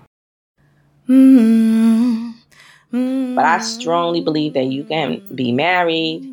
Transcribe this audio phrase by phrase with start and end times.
[1.09, 3.35] Mm-hmm.
[3.35, 6.31] But I strongly believe that you can be married,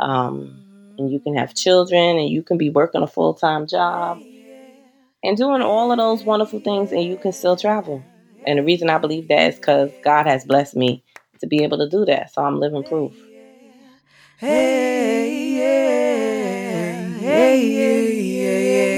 [0.00, 0.58] um,
[0.96, 4.22] and you can have children, and you can be working a full time job,
[5.22, 8.06] and doing all of those wonderful things, and you can still travel.
[8.46, 11.04] And the reason I believe that is because God has blessed me
[11.40, 12.32] to be able to do that.
[12.32, 13.14] So I'm living proof.
[14.38, 18.97] Hey, yeah, hey, yeah, yeah,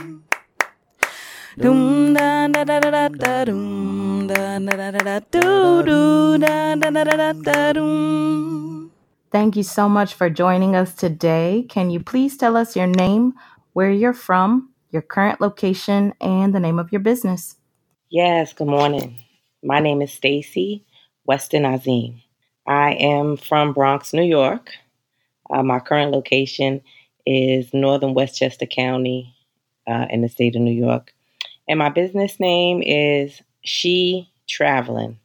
[9.31, 11.65] Thank you so much for joining us today.
[11.67, 13.33] Can you please tell us your name,
[13.73, 17.57] where you're from, your current location, and the name of your business?
[18.09, 19.17] Yes, good morning.
[19.61, 20.85] My name is Stacy
[21.25, 22.21] Weston Azim.
[22.65, 24.69] I am from Bronx, New York.
[25.49, 26.81] Uh, my current location
[27.25, 29.35] is Northern Westchester County
[29.85, 31.13] uh, in the state of New York.
[31.71, 35.17] And my business name is She Traveling.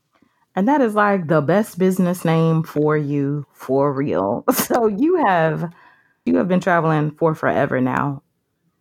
[0.55, 4.45] And that is like the best business name for you for real.
[4.53, 5.75] So you have
[6.25, 8.23] you have been traveling for forever now.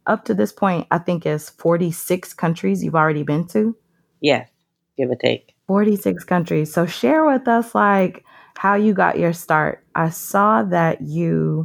[0.06, 3.75] Up to this point, I think it's 46 countries you've already been to.
[4.22, 4.48] Yes,
[4.96, 5.56] give or take.
[5.66, 6.72] 46 countries.
[6.72, 8.24] So share with us like
[8.58, 9.84] how you got your start.
[9.96, 11.64] I saw that you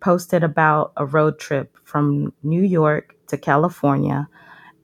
[0.00, 4.26] posted about a road trip from New York to California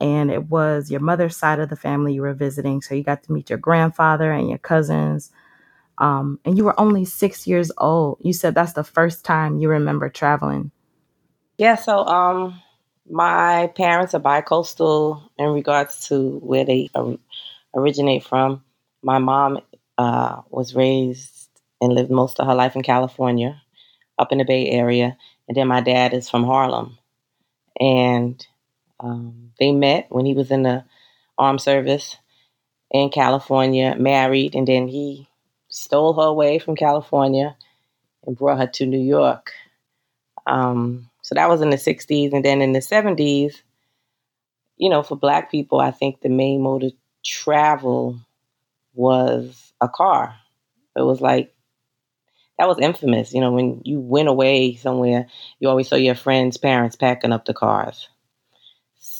[0.01, 2.81] and it was your mother's side of the family you were visiting.
[2.81, 5.31] So you got to meet your grandfather and your cousins.
[5.99, 8.19] Um, and you were only six years old.
[8.23, 10.71] You said that's the first time you remember traveling.
[11.59, 11.75] Yeah.
[11.75, 12.63] So, um,
[13.09, 16.89] my parents are bicoastal in regards to where they
[17.75, 18.65] originate from.
[19.03, 19.59] My mom
[19.99, 21.49] uh, was raised
[21.81, 23.61] and lived most of her life in California,
[24.19, 25.17] up in the Bay Area,
[25.49, 26.99] and then my dad is from Harlem.
[27.79, 28.47] And
[29.01, 30.85] um, they met when he was in the
[31.39, 32.17] armed service
[32.91, 35.29] in California, married, and then he
[35.69, 37.57] stole her away from California
[38.27, 39.53] and brought her to New York.
[40.47, 42.33] Um, so that was in the 60s.
[42.33, 43.63] And then in the 70s,
[44.77, 46.93] you know, for black people, I think the main mode of
[47.25, 48.19] travel
[48.95, 50.35] was a car.
[50.97, 51.55] It was like,
[52.59, 53.33] that was infamous.
[53.33, 55.27] You know, when you went away somewhere,
[55.61, 58.09] you always saw your friends' parents packing up the cars.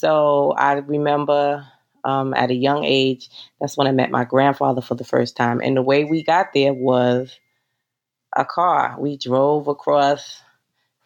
[0.01, 1.67] So I remember
[2.05, 3.29] um, at a young age,
[3.61, 5.61] that's when I met my grandfather for the first time.
[5.61, 7.39] And the way we got there was
[8.35, 8.97] a car.
[8.99, 10.41] We drove across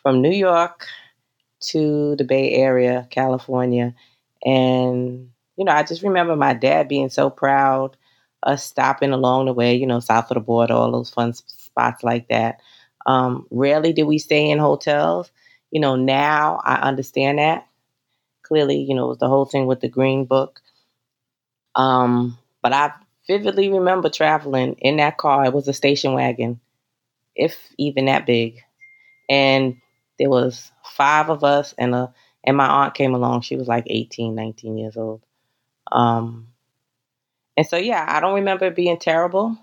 [0.01, 0.87] from New York
[1.71, 3.97] to the Bay Area, California.
[4.45, 7.97] And, you know, I just remember my dad being so proud,
[8.45, 12.05] us stopping along the way, you know, south of the border, all those fun spots
[12.05, 12.61] like that.
[13.07, 15.33] Um, rarely did we stay in hotels.
[15.73, 17.67] You know, now I understand that
[18.45, 20.61] clearly, you know, it was the whole thing with the Green Book.
[21.75, 22.93] Um, but I
[23.27, 25.45] vividly remember traveling in that car.
[25.45, 26.61] It was a station wagon,
[27.35, 28.61] if even that big.
[29.29, 29.77] And
[30.19, 32.15] there was five of us and a
[32.47, 33.41] and my aunt came along.
[33.41, 35.23] She was like 18, 19 years old.
[35.91, 36.49] Um,
[37.57, 39.57] and so yeah, I don't remember it being terrible.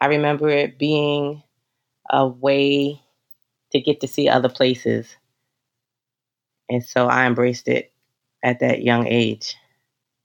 [0.00, 1.42] I remember it being
[2.10, 3.00] a way
[3.72, 5.08] to get to see other places.
[6.68, 7.92] And so I embraced it
[8.42, 9.56] at that young age.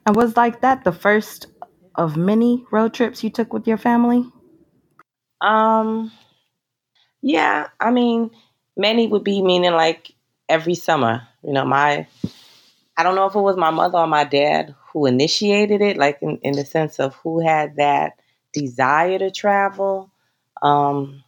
[0.06, 1.48] And was like that the first
[1.96, 4.26] of many road trips you took with your family?
[5.42, 6.12] Um
[7.22, 8.32] yeah, I mean,
[8.76, 10.14] many would be meaning like
[10.50, 11.28] every summer.
[11.44, 12.08] You know, my
[12.96, 16.20] I don't know if it was my mother or my dad who initiated it, like
[16.22, 18.20] in, in the sense of who had that
[18.52, 20.12] desire to travel.
[20.62, 21.24] Um,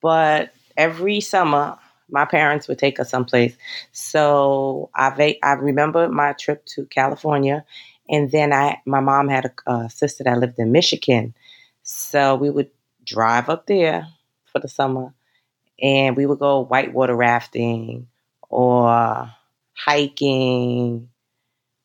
[0.00, 1.78] but every summer,
[2.10, 3.56] my parents would take us someplace.
[3.92, 7.64] So I I remember my trip to California,
[8.08, 11.34] and then I my mom had a, a sister that lived in Michigan,
[11.82, 12.70] so we would
[13.04, 14.06] drive up there
[14.46, 15.14] for the summer,
[15.80, 18.08] and we would go whitewater rafting
[18.48, 19.30] or
[19.74, 21.08] hiking,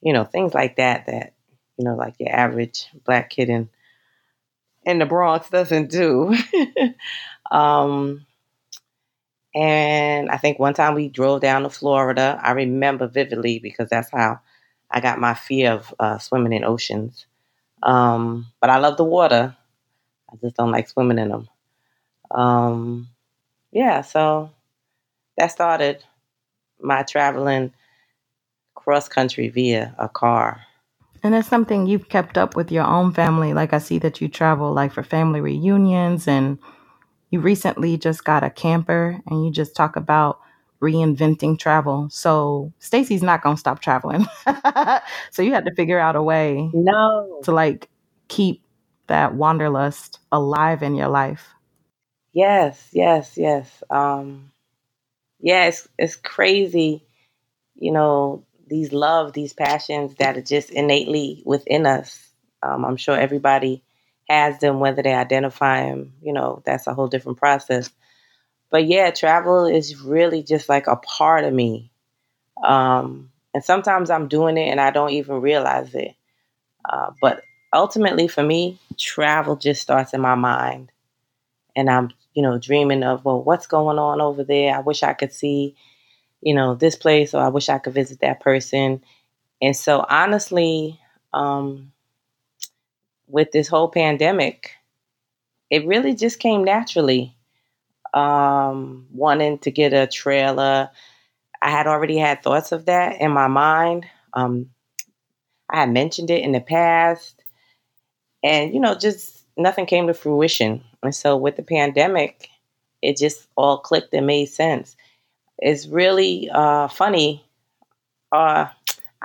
[0.01, 1.05] you know, things like that.
[1.07, 1.33] That
[1.77, 3.69] you know, like your average black kid in
[4.85, 6.35] in the Bronx doesn't do.
[7.51, 8.25] um,
[9.53, 12.39] and I think one time we drove down to Florida.
[12.43, 14.39] I remember vividly because that's how
[14.91, 17.27] I got my fear of uh, swimming in oceans.
[17.83, 19.55] Um, but I love the water.
[20.31, 21.49] I just don't like swimming in them.
[22.31, 23.09] Um,
[23.71, 24.51] yeah, so
[25.37, 26.03] that started
[26.81, 27.73] my traveling
[28.75, 30.61] cross country via a car.
[31.23, 33.53] And it's something you've kept up with your own family.
[33.53, 36.59] Like I see that you travel like for family reunions and
[37.31, 40.39] you recently just got a camper and you just talk about
[40.81, 42.09] reinventing travel.
[42.11, 44.25] So Stacy's not going to stop traveling.
[45.31, 47.89] so you had to figure out a way no to like
[48.27, 48.63] keep
[49.07, 51.49] that wanderlust alive in your life.
[52.33, 53.83] Yes, yes, yes.
[53.89, 54.51] Um
[55.41, 57.05] yeah, it's it's crazy,
[57.75, 62.19] you know, these love, these passions that are just innately within us.
[62.63, 63.84] Um, I'm sure everybody
[64.29, 67.89] has them, whether they identify them, you know, that's a whole different process.
[68.71, 71.91] But yeah, travel is really just like a part of me.
[72.63, 76.15] Um, and sometimes I'm doing it and I don't even realize it.
[76.87, 77.41] Uh, but
[77.73, 80.91] ultimately, for me, travel just starts in my mind.
[81.75, 84.75] And I'm, you know, dreaming of, well, what's going on over there?
[84.75, 85.75] I wish I could see,
[86.41, 89.03] you know, this place or I wish I could visit that person.
[89.61, 90.99] And so, honestly,
[91.33, 91.91] um,
[93.27, 94.71] with this whole pandemic,
[95.69, 97.35] it really just came naturally.
[98.13, 100.89] Um, wanting to get a trailer.
[101.61, 104.05] I had already had thoughts of that in my mind.
[104.33, 104.69] Um,
[105.69, 107.43] I had mentioned it in the past,
[108.41, 110.81] and you know, just nothing came to fruition.
[111.03, 112.49] And so, with the pandemic,
[113.01, 114.95] it just all clicked and made sense.
[115.59, 117.45] It's really uh, funny,
[118.31, 118.67] uh,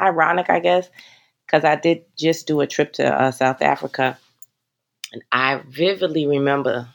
[0.00, 0.88] ironic, I guess,
[1.50, 4.16] because I did just do a trip to uh, South Africa.
[5.12, 6.88] And I vividly remember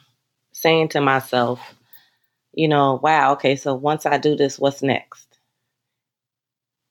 [0.52, 1.60] saying to myself,
[2.54, 5.26] you know, wow, okay, so once I do this, what's next?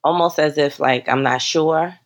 [0.03, 1.97] Almost as if like I'm not sure.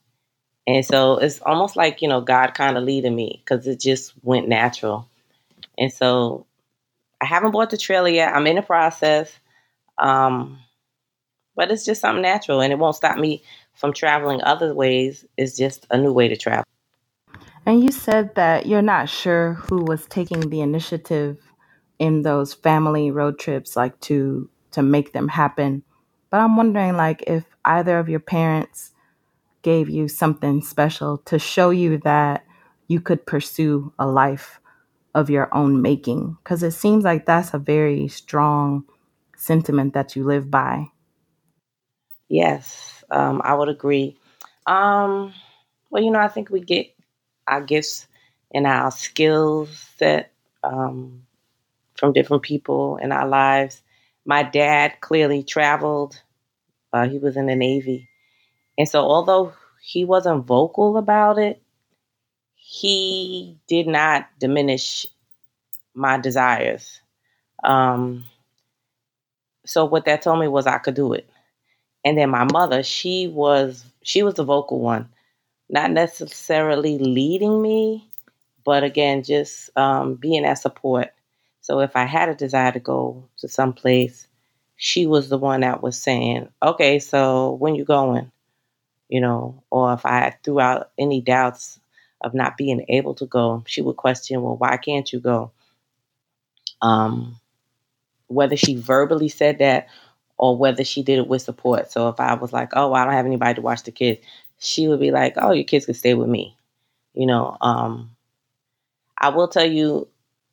[0.65, 4.13] And so it's almost like, you know, God kind of leading me because it just
[4.23, 5.09] went natural.
[5.77, 6.45] And so
[7.19, 8.33] I haven't bought the trailer yet.
[8.33, 9.38] I'm in the process.
[9.97, 10.59] Um,
[11.55, 13.44] but it's just something natural and it won't stop me
[13.79, 16.65] from traveling other ways is just a new way to travel.
[17.65, 21.37] And you said that you're not sure who was taking the initiative
[21.97, 25.83] in those family road trips like to to make them happen.
[26.29, 28.91] But I'm wondering like if either of your parents
[29.62, 32.45] gave you something special to show you that
[32.88, 34.59] you could pursue a life
[35.15, 38.83] of your own making because it seems like that's a very strong
[39.38, 40.88] sentiment that you live by.
[42.29, 44.18] Yes, um, I would agree.
[44.66, 45.34] Um,
[45.89, 46.94] well, you know, I think we get
[47.48, 48.08] our gifts
[48.54, 50.32] and our skills set
[50.63, 51.25] um,
[51.96, 53.82] from different people in our lives.
[54.25, 56.22] My dad clearly traveled.
[56.94, 58.10] Uh, he was in the Navy.
[58.78, 61.62] And so, although he wasn't vocal about it,
[62.56, 65.08] he did not diminish
[65.94, 67.01] my desires.
[67.63, 68.25] Um,
[69.66, 71.30] so, what that told me was I could do it.
[72.06, 75.10] And then my mother, she was she was the vocal one,
[75.70, 78.10] not necessarily leading me,
[78.65, 81.10] but again, just um, being that support.
[81.62, 84.27] So if I had a desire to go to some place,
[84.77, 88.32] she was the one that was saying, "Okay, so when you going?"
[89.10, 91.79] You know, or if I threw out any doubts
[92.22, 95.51] of not being able to go, she would question, "Well, why can't you go?"
[96.82, 97.39] Um,
[98.27, 99.88] whether she verbally said that
[100.39, 101.91] or whether she did it with support.
[101.91, 104.22] So if I was like, oh, I don't have anybody to watch the kids,
[104.58, 106.58] she would be like, oh, your kids can stay with me.
[107.13, 108.15] You know, um,
[109.17, 110.08] I will tell you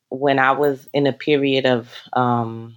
[0.09, 2.77] when I was in a period of um,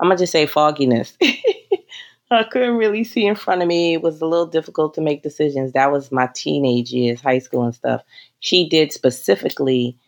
[0.00, 1.16] I'm gonna just say fogginess.
[2.30, 3.92] I couldn't really see in front of me.
[3.92, 5.72] It was a little difficult to make decisions.
[5.72, 8.02] That was my teenage years, high school and stuff.
[8.40, 9.98] She did specifically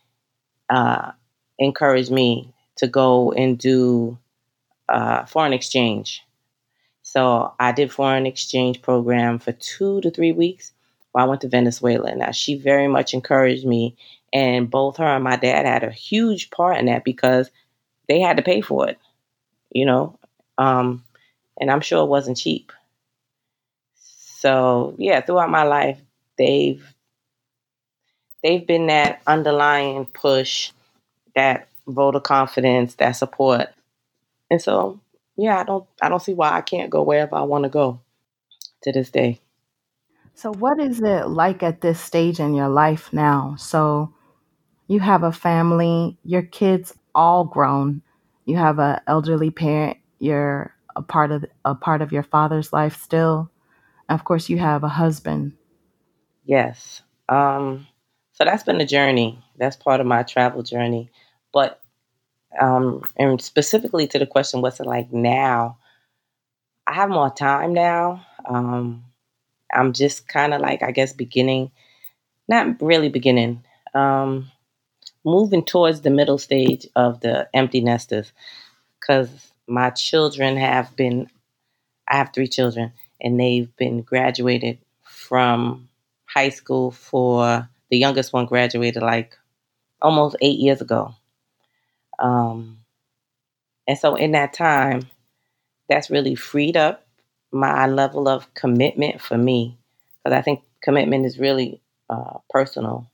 [0.70, 1.12] uh,
[1.58, 4.18] encourage me to go and do
[4.88, 6.22] uh, foreign exchange.
[7.02, 10.72] So I did foreign exchange program for two to three weeks
[11.12, 12.14] while I went to Venezuela.
[12.14, 13.96] Now she very much encouraged me,
[14.32, 17.50] and both her and my dad had a huge part in that because
[18.08, 18.98] they had to pay for it,
[19.70, 20.18] you know,
[20.58, 21.04] um,
[21.60, 22.72] and I'm sure it wasn't cheap.
[23.94, 26.00] So yeah, throughout my life,
[26.36, 26.84] they've
[28.42, 30.72] they've been that underlying push,
[31.34, 33.68] that vote of confidence, that support,
[34.50, 35.00] and so
[35.36, 38.00] yeah, I don't I don't see why I can't go wherever I want to go
[38.82, 39.40] to this day.
[40.34, 43.56] So, what is it like at this stage in your life now?
[43.58, 44.12] So,
[44.86, 48.02] you have a family, your kids all grown,
[48.44, 53.02] you have an elderly parent, you're a part of a part of your father's life
[53.02, 53.50] still.
[54.08, 55.54] And of course, you have a husband.
[56.44, 57.02] Yes.
[57.28, 57.86] Um,
[58.32, 59.42] so that's been a journey.
[59.58, 61.10] That's part of my travel journey.
[61.52, 61.80] But
[62.60, 65.78] um, and specifically to the question, what's it like now?
[66.86, 68.24] I have more time now.
[68.44, 69.04] Um,
[69.72, 71.72] I'm just kind of like, I guess, beginning,
[72.48, 74.50] not really beginning, um,
[75.24, 78.32] moving towards the middle stage of the empty nesters
[79.00, 79.28] because
[79.66, 81.28] my children have been,
[82.08, 85.88] I have three children, and they've been graduated from
[86.26, 89.36] high school for the youngest one graduated like
[90.00, 91.14] almost eight years ago.
[92.18, 92.78] Um,
[93.86, 95.08] and so in that time,
[95.88, 97.06] that's really freed up
[97.52, 99.78] my level of commitment for me.
[100.24, 101.80] Because I think commitment is really
[102.10, 103.08] uh, personal,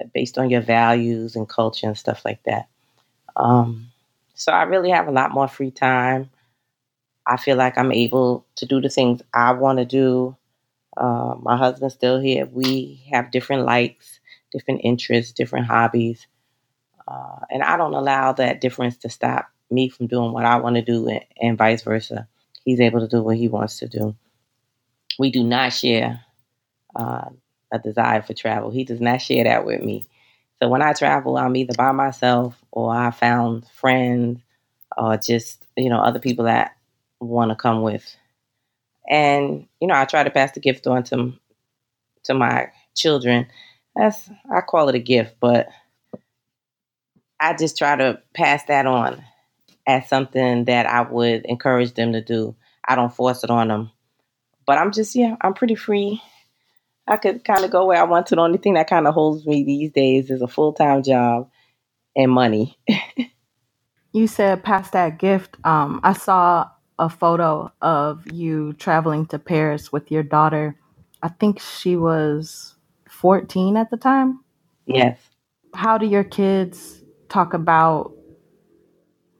[0.00, 2.68] uh, based on your values and culture and stuff like that.
[3.36, 3.88] Um,
[4.34, 6.30] so I really have a lot more free time.
[7.26, 10.36] I feel like I'm able to do the things I want to do.
[10.96, 12.46] Uh, my husband's still here.
[12.46, 16.26] We have different likes, different interests, different hobbies.
[17.10, 20.76] Uh, and I don't allow that difference to stop me from doing what I want
[20.76, 22.28] to do and, and vice versa.
[22.64, 24.14] He's able to do what he wants to do.
[25.18, 26.20] We do not share
[26.94, 27.30] uh,
[27.72, 28.70] a desire for travel.
[28.70, 30.06] He does not share that with me.
[30.60, 34.40] So when I travel, I'm either by myself or I found friends
[34.96, 36.76] or just, you know, other people that
[37.20, 38.04] want to come with.
[39.08, 41.32] And, you know, I try to pass the gift on to,
[42.24, 43.46] to my children.
[43.96, 45.68] That's, I call it a gift, but
[47.40, 49.22] I just try to pass that on
[49.86, 52.56] as something that I would encourage them to do.
[52.86, 53.90] I don't force it on them.
[54.66, 56.22] But I'm just, yeah, I'm pretty free.
[57.06, 58.34] I could kind of go where I want to.
[58.34, 61.48] The only thing that kind of holds me these days is a full time job
[62.14, 62.78] and money.
[64.12, 65.56] you said pass that gift.
[65.64, 66.68] Um, I saw
[66.98, 70.76] a photo of you traveling to Paris with your daughter.
[71.22, 72.76] I think she was
[73.08, 74.40] 14 at the time.
[74.86, 75.18] Yes.
[75.74, 76.97] How do your kids
[77.28, 78.12] talk about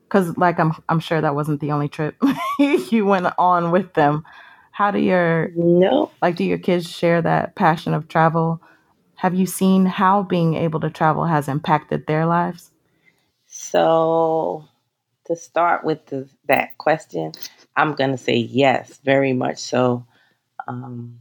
[0.05, 2.17] because like I'm I'm sure that wasn't the only trip
[2.59, 4.25] you went on with them.
[4.73, 8.61] How do your no like do your kids share that passion of travel?
[9.17, 12.71] Have you seen how being able to travel has impacted their lives?
[13.47, 14.65] So
[15.27, 17.33] to start with the, that question,
[17.77, 20.07] I'm going to say yes, very much so.
[20.69, 21.19] Um,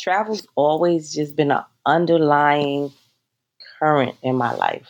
[0.00, 2.92] travel's always just been an underlying
[3.78, 4.88] current in my life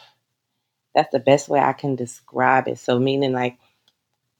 [0.95, 2.79] that's the best way I can describe it.
[2.79, 3.59] So, meaning like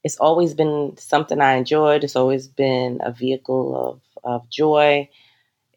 [0.05, 2.05] it's always been something I enjoyed.
[2.05, 5.09] It's always been a vehicle of, of joy.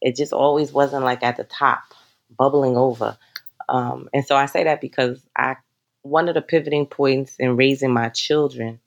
[0.02, 1.82] It just always wasn't like at the top,
[2.38, 3.18] bubbling over.
[3.70, 5.58] Um, and so I say that because I
[6.04, 8.80] one of the pivoting points in raising my children,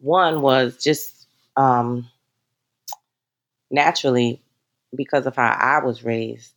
[0.00, 1.26] one was just
[1.56, 2.08] um,
[3.70, 4.42] naturally
[4.94, 6.52] because of how I was raised.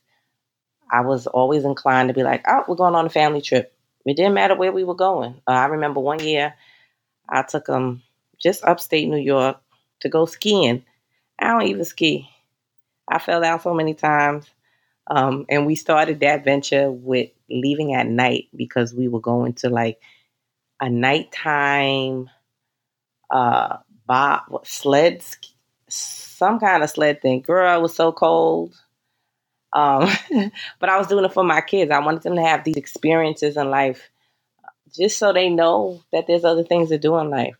[0.91, 3.73] I was always inclined to be like, "Oh, we're going on a family trip."
[4.05, 5.41] It didn't matter where we were going.
[5.47, 6.55] Uh, I remember one year
[7.29, 8.03] I took them
[8.41, 9.57] just upstate New York
[10.01, 10.83] to go skiing.
[11.39, 12.29] I don't even ski.
[13.07, 14.47] I fell down so many times.
[15.07, 19.69] Um, and we started that venture with leaving at night because we were going to
[19.69, 19.99] like
[20.81, 22.29] a nighttime
[23.29, 25.23] uh, bob, sled,
[25.87, 27.41] some kind of sled thing.
[27.41, 28.80] Girl, it was so cold.
[29.73, 30.09] Um,
[30.79, 31.91] but I was doing it for my kids.
[31.91, 34.09] I wanted them to have these experiences in life
[34.95, 37.55] just so they know that there's other things to do in life.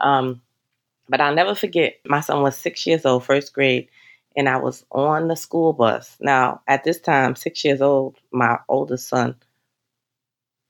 [0.00, 0.42] Um,
[1.08, 3.88] but I'll never forget, my son was six years old, first grade,
[4.36, 6.16] and I was on the school bus.
[6.20, 9.36] Now, at this time, six years old, my oldest son,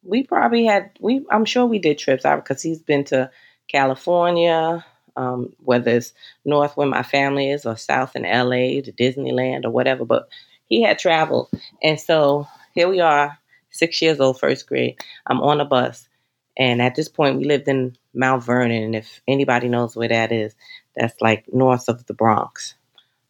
[0.05, 3.31] we probably had, we I'm sure we did trips out because he's been to
[3.69, 4.85] California,
[5.17, 6.15] um, whether it's
[6.45, 10.05] north where my family is or south in LA to Disneyland or whatever.
[10.05, 10.29] But
[10.69, 11.49] he had traveled.
[11.83, 13.39] And so here we are,
[13.71, 15.01] six years old, first grade.
[15.27, 16.09] I'm on a bus.
[16.57, 18.83] And at this point, we lived in Mount Vernon.
[18.83, 20.55] And if anybody knows where that is,
[20.97, 22.75] that's like north of the Bronx.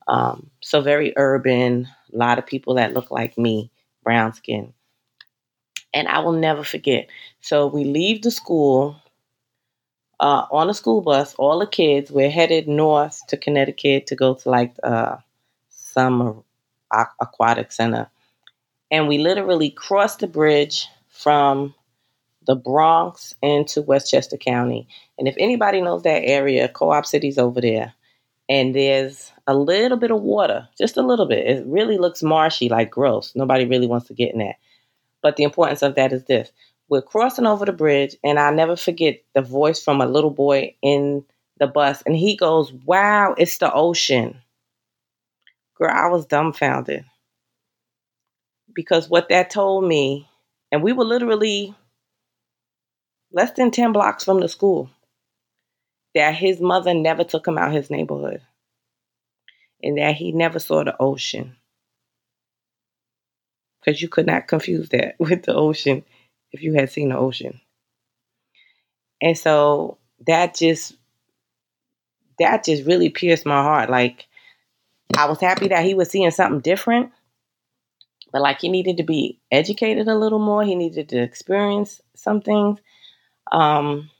[0.07, 3.71] Um, so very urban, a lot of people that look like me,
[4.03, 4.73] brown skin.
[5.93, 7.09] And I will never forget.
[7.41, 8.97] So we leave the school
[10.21, 14.35] uh, on a school bus, all the kids, we're headed north to Connecticut to go
[14.35, 15.17] to like uh,
[15.69, 16.43] some
[17.21, 18.11] aquatic center.
[18.91, 21.75] And we literally crossed the bridge from
[22.47, 24.89] the Bronx into Westchester County.
[25.19, 27.93] And if anybody knows that area, Co op City's over there.
[28.49, 31.47] And there's a little bit of water, just a little bit.
[31.47, 33.33] It really looks marshy, like gross.
[33.35, 34.57] Nobody really wants to get in that.
[35.23, 36.51] But the importance of that is this
[36.89, 40.75] we're crossing over the bridge, and I'll never forget the voice from a little boy
[40.81, 41.25] in
[41.59, 42.03] the bus.
[42.07, 44.41] And he goes, Wow, it's the ocean.
[45.79, 47.05] Girl, I was dumbfounded.
[48.75, 50.29] Because what that told me,
[50.73, 51.75] and we were literally
[53.33, 54.91] less than 10 blocks from the school,
[56.15, 58.43] that his mother never took him out his neighborhood
[59.83, 61.57] and that he never saw the ocean.
[63.81, 66.05] Because you could not confuse that with the ocean
[66.53, 67.61] if you had seen the ocean.
[69.21, 70.95] And so that just
[72.39, 73.91] that just really pierced my heart.
[73.91, 74.28] Like
[75.17, 77.13] I was happy that he was seeing something different,
[78.33, 80.63] but like he needed to be educated a little more.
[80.65, 82.81] He needed to experience some things.
[83.51, 84.11] Um,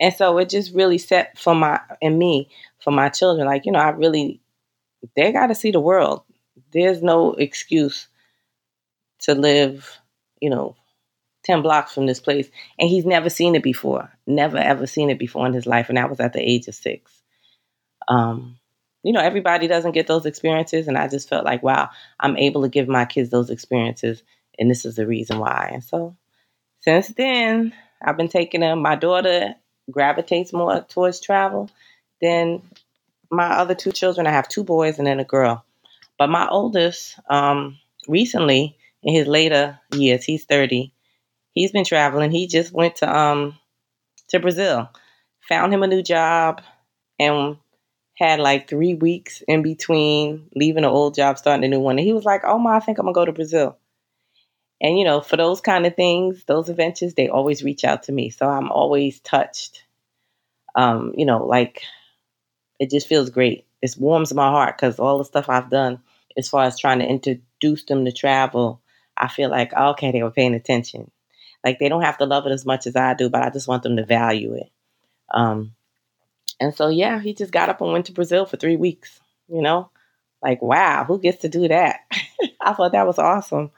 [0.00, 2.48] and so it just really set for my and me
[2.82, 3.46] for my children.
[3.46, 4.40] Like you know, I really
[5.16, 6.22] they got to see the world.
[6.72, 8.08] There's no excuse
[9.20, 9.98] to live,
[10.40, 10.76] you know,
[11.44, 12.50] 10 blocks from this place.
[12.78, 15.88] And he's never seen it before, never ever seen it before in his life.
[15.88, 17.12] And that was at the age of six.
[18.08, 18.58] Um,
[19.02, 20.88] you know, everybody doesn't get those experiences.
[20.88, 24.22] And I just felt like, wow, I'm able to give my kids those experiences.
[24.58, 25.70] And this is the reason why.
[25.72, 26.16] And so
[26.80, 28.82] since then, I've been taking them.
[28.82, 29.54] My daughter
[29.90, 31.70] gravitates more towards travel
[32.20, 32.62] than
[33.30, 34.26] my other two children.
[34.26, 35.64] I have two boys and then a girl.
[36.18, 40.92] But my oldest, um, recently, in his later years, he's 30,
[41.52, 42.30] he's been traveling.
[42.30, 43.58] He just went to um
[44.28, 44.90] to Brazil,
[45.48, 46.62] found him a new job,
[47.18, 47.56] and
[48.20, 51.98] had like three weeks in between leaving an old job, starting a new one.
[51.98, 53.78] And he was like, "Oh my, I think I'm gonna go to Brazil."
[54.80, 58.12] And you know, for those kind of things, those adventures, they always reach out to
[58.12, 58.30] me.
[58.30, 59.84] So I'm always touched.
[60.76, 61.82] Um, you know, like
[62.80, 63.66] it just feels great.
[63.82, 66.00] It warms my heart because all the stuff I've done
[66.36, 68.82] as far as trying to introduce them to travel,
[69.16, 71.10] I feel like okay, they were paying attention.
[71.64, 73.68] Like they don't have to love it as much as I do, but I just
[73.68, 74.70] want them to value it.
[75.32, 75.74] Um,
[76.60, 79.20] and so yeah, he just got up and went to Brazil for three weeks.
[79.48, 79.90] You know,
[80.42, 82.00] like wow, who gets to do that?
[82.60, 83.70] I thought that was awesome.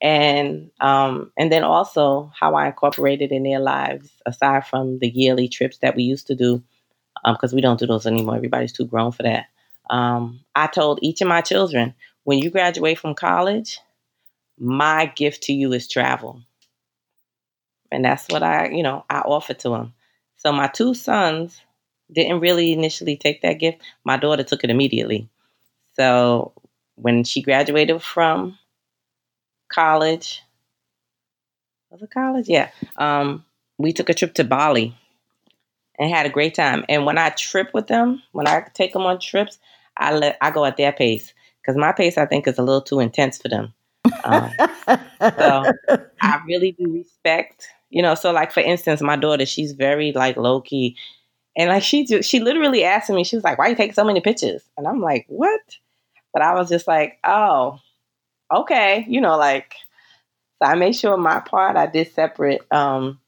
[0.00, 5.48] And um, and then also how I incorporated in their lives, aside from the yearly
[5.48, 6.62] trips that we used to do,
[7.24, 8.36] because um, we don't do those anymore.
[8.36, 9.46] Everybody's too grown for that.
[9.88, 13.80] Um, I told each of my children, when you graduate from college,
[14.58, 16.42] my gift to you is travel.
[17.90, 19.94] And that's what I, you know, I offered to them.
[20.36, 21.60] So my two sons
[22.12, 23.82] didn't really initially take that gift.
[24.04, 25.28] My daughter took it immediately.
[25.94, 26.52] So
[26.96, 28.58] when she graduated from
[29.72, 30.42] college,
[31.90, 32.48] was it college?
[32.48, 32.70] Yeah.
[32.96, 33.44] Um,
[33.78, 34.96] we took a trip to Bali
[35.98, 36.84] and had a great time.
[36.88, 39.58] And when I trip with them, when I take them on trips,
[39.96, 42.82] I let I go at their pace because my pace I think is a little
[42.82, 43.72] too intense for them.
[44.24, 44.50] Um,
[45.38, 45.70] so
[46.20, 50.36] I really do respect you know so like for instance my daughter she's very like
[50.36, 50.96] low key
[51.56, 54.04] and like she just, she literally asked me she was like why you take so
[54.04, 54.62] many pictures?
[54.76, 55.60] And i'm like what?
[56.32, 57.78] But i was just like oh
[58.52, 59.74] okay you know like
[60.62, 63.18] so i made sure my part i did separate um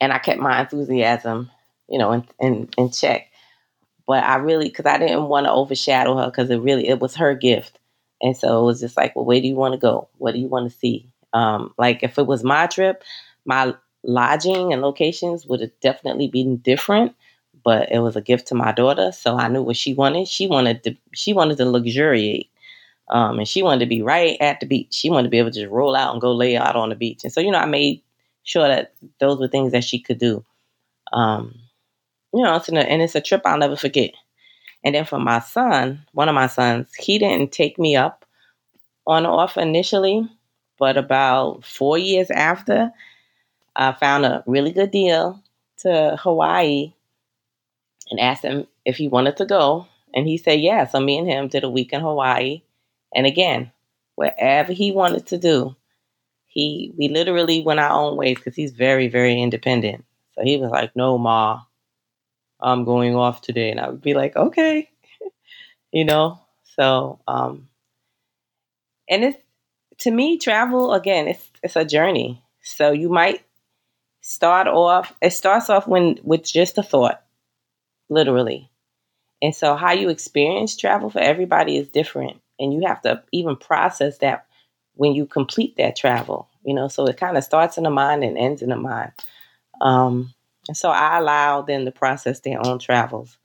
[0.00, 1.50] and i kept my enthusiasm
[1.88, 3.26] you know in in, in check.
[4.06, 7.16] But i really because i didn't want to overshadow her because it really it was
[7.16, 7.78] her gift.
[8.20, 10.08] And so it was just like well where do you want to go?
[10.18, 11.10] What do you want to see?
[11.32, 13.04] Um, like if it was my trip,
[13.44, 17.14] my lodging and locations would have definitely been different.
[17.64, 20.28] But it was a gift to my daughter, so I knew what she wanted.
[20.28, 22.50] She wanted to she wanted to luxuriate.
[23.10, 24.94] Um, and she wanted to be right at the beach.
[24.94, 26.94] She wanted to be able to just roll out and go lay out on the
[26.94, 27.24] beach.
[27.24, 28.02] And so, you know, I made
[28.44, 30.44] sure that those were things that she could do.
[31.12, 31.54] Um,
[32.34, 34.12] you know, it's a, and it's a trip I'll never forget.
[34.84, 38.24] And then for my son, one of my sons, he didn't take me up
[39.06, 40.28] on offer initially,
[40.78, 42.92] but about four years after,
[43.78, 45.40] I found a really good deal
[45.78, 46.92] to Hawaii
[48.10, 49.86] and asked him if he wanted to go.
[50.12, 50.86] And he said, yeah.
[50.86, 52.62] So me and him did a week in Hawaii.
[53.14, 53.70] And again,
[54.16, 55.76] whatever he wanted to do,
[56.46, 60.04] he we literally went our own ways because he's very, very independent.
[60.34, 61.60] So he was like, no, Ma,
[62.60, 63.70] I'm going off today.
[63.70, 64.90] And I would be like, okay,
[65.92, 66.40] you know?
[66.76, 67.68] So, um,
[69.08, 69.38] and it's,
[69.98, 72.42] to me, travel, again, it's, it's a journey.
[72.62, 73.42] So you might
[74.28, 77.22] start off, it starts off when with just a thought,
[78.10, 78.70] literally.
[79.40, 82.38] And so how you experience travel for everybody is different.
[82.58, 84.44] And you have to even process that
[84.96, 88.22] when you complete that travel, you know, so it kind of starts in the mind
[88.22, 89.12] and ends in the mind.
[89.80, 90.34] Um,
[90.66, 93.38] and so I allow them to process their own travels.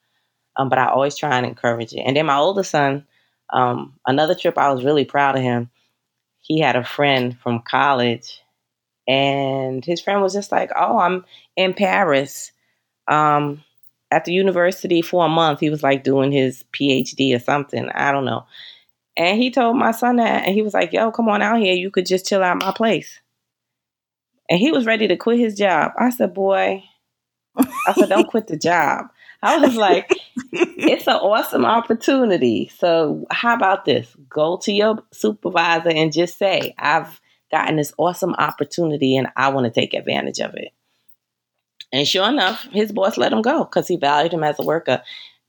[0.58, 2.02] Um, but I always try and encourage it.
[2.02, 3.08] And then my older son,
[3.54, 5.70] um, another trip I was really proud of him.
[6.42, 8.43] He had a friend from college,
[9.08, 12.52] and his friend was just like, "Oh, I'm in Paris
[13.08, 13.64] um,
[14.12, 17.90] at the university for a month." He was like doing his PhD or something.
[17.90, 18.46] I don't know.
[19.16, 21.74] And he told my son that, and he was like, "Yo, come on out here.
[21.74, 23.20] You could just chill out my place."
[24.50, 25.94] And he was ready to quit his job.
[25.98, 26.84] I said, "Boy,
[27.56, 29.08] I said, don't quit the job.
[29.42, 30.10] I was like,
[30.54, 32.72] it's an awesome opportunity.
[32.78, 34.16] So, how about this?
[34.30, 37.20] Go to your supervisor and just say, I've
[37.54, 40.70] gotten this awesome opportunity and I want to take advantage of it.
[41.92, 45.04] And sure enough, his boss let him go because he valued him as a worker.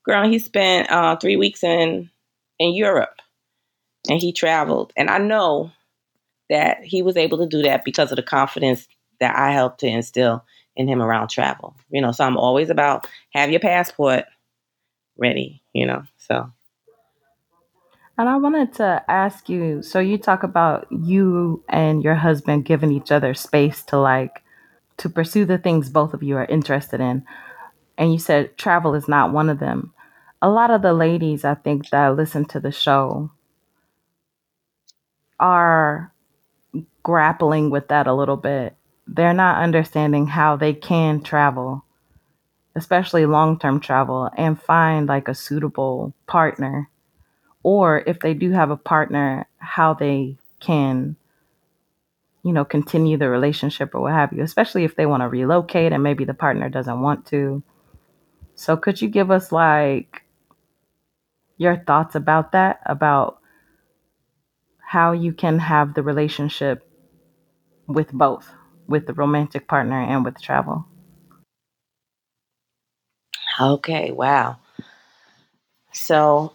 [0.05, 2.11] Girl, he spent uh, three weeks in
[2.59, 3.21] in Europe
[4.11, 4.93] and he traveled.
[4.99, 5.73] And I know
[6.51, 8.87] that he was able to do that because of the confidence
[9.21, 10.45] that I helped to instill
[10.77, 11.75] in him around travel.
[11.89, 14.25] You know, so I'm always about have your passport
[15.17, 16.03] ready, you know.
[16.19, 16.53] So
[18.17, 22.93] and I wanted to ask you so you talk about you and your husband giving
[22.93, 24.43] each other space to like
[24.99, 27.25] to pursue the things both of you are interested in.
[27.99, 29.93] And you said travel is not one of them.
[30.41, 33.31] A lot of the ladies I think that listen to the show
[35.41, 36.13] are
[37.03, 41.85] grappling with that a little bit they're not understanding how they can travel,
[42.75, 46.89] especially long term travel, and find like a suitable partner.
[47.65, 51.17] Or if they do have a partner, how they can,
[52.45, 55.93] you know, continue the relationship or what have you, especially if they want to relocate
[55.93, 57.63] and maybe the partner doesn't want to.
[58.55, 60.23] So, could you give us like
[61.59, 62.81] your thoughts about that?
[62.87, 63.41] About
[64.79, 66.89] how you can have the relationship
[67.89, 68.53] with both?
[68.87, 70.87] with the romantic partner and with travel.
[73.61, 74.59] Okay, wow.
[75.93, 76.53] So,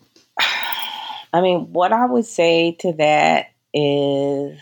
[1.33, 4.59] I mean, what I would say to that is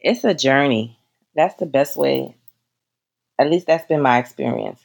[0.00, 0.98] it's a journey.
[1.34, 2.36] That's the best way.
[3.38, 4.84] At least that's been my experience.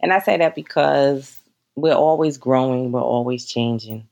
[0.00, 1.40] And I say that because
[1.74, 4.08] we're always growing, we're always changing.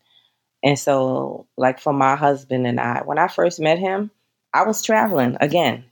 [0.65, 4.11] And so, like for my husband and I, when I first met him,
[4.55, 5.85] I was traveling again.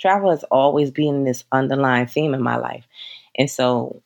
[0.00, 2.86] Travel has always been this underlying theme in my life.
[3.36, 4.02] And so,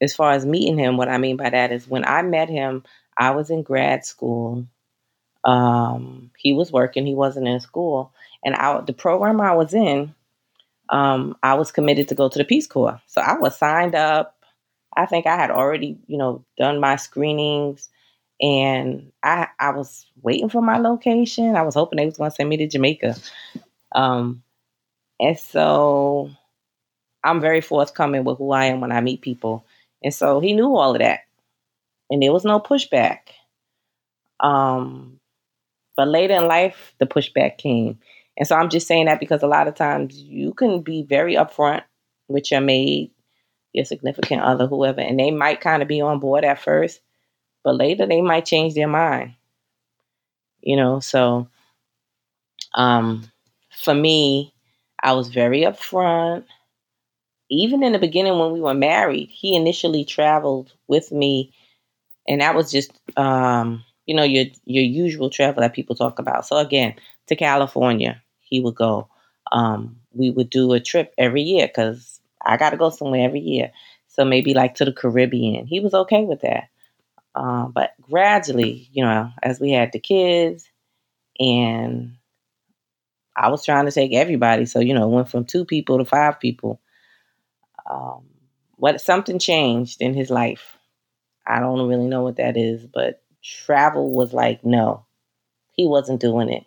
[0.00, 2.84] as far as meeting him, what I mean by that is when I met him,
[3.16, 4.66] I was in grad school.
[5.44, 8.12] Um, he was working, he wasn't in school.
[8.44, 10.14] And I, the program I was in,
[10.88, 13.00] um, I was committed to go to the Peace Corps.
[13.06, 14.36] So I was signed up.
[14.96, 17.88] I think I had already, you know, done my screenings
[18.40, 21.56] and I I was waiting for my location.
[21.56, 23.16] I was hoping they was going to send me to Jamaica.
[23.94, 24.42] Um,
[25.20, 26.30] and so
[27.24, 29.64] I'm very forthcoming with who I am when I meet people.
[30.02, 31.20] And so he knew all of that.
[32.10, 33.18] And there was no pushback.
[34.40, 35.18] Um,
[35.96, 37.98] but later in life, the pushback came.
[38.36, 41.34] And so I'm just saying that because a lot of times you can be very
[41.34, 41.82] upfront
[42.28, 43.10] with your maid,
[43.72, 47.00] your significant other, whoever, and they might kind of be on board at first
[47.68, 49.34] but later they might change their mind.
[50.62, 51.48] You know, so
[52.74, 53.30] um,
[53.70, 54.54] for me,
[55.02, 56.44] I was very upfront.
[57.50, 61.52] Even in the beginning when we were married, he initially traveled with me,
[62.28, 66.46] and that was just um, you know your your usual travel that people talk about.
[66.46, 66.94] So again,
[67.28, 69.08] to California, he would go.
[69.52, 73.40] Um, we would do a trip every year because I got to go somewhere every
[73.40, 73.72] year.
[74.08, 75.66] So maybe like to the Caribbean.
[75.66, 76.68] He was okay with that.
[77.34, 80.68] Um, but gradually, you know, as we had the kids
[81.38, 82.16] and
[83.36, 84.66] I was trying to take everybody.
[84.66, 86.80] So, you know, went from two people to five people.
[87.88, 88.24] Um,
[88.76, 90.76] what something changed in his life.
[91.46, 95.06] I don't really know what that is, but travel was like, no,
[95.72, 96.64] he wasn't doing it.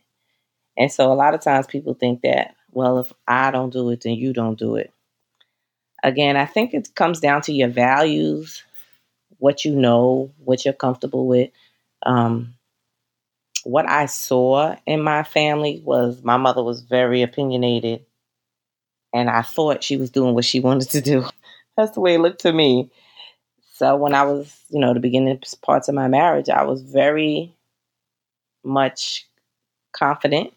[0.78, 4.02] And so a lot of times people think that, well, if I don't do it,
[4.02, 4.92] then you don't do it.
[6.04, 8.64] Again, I think it comes down to your values,
[9.38, 11.52] what you know, what you're comfortable with.
[12.04, 12.56] Um,
[13.64, 18.06] what I saw in my family was my mother was very opinionated,
[19.14, 21.26] and I thought she was doing what she wanted to do.
[21.78, 22.90] That's the way it looked to me.
[23.74, 27.56] So when I was, you know, the beginning parts of my marriage, I was very
[28.64, 29.28] much
[29.94, 30.54] confident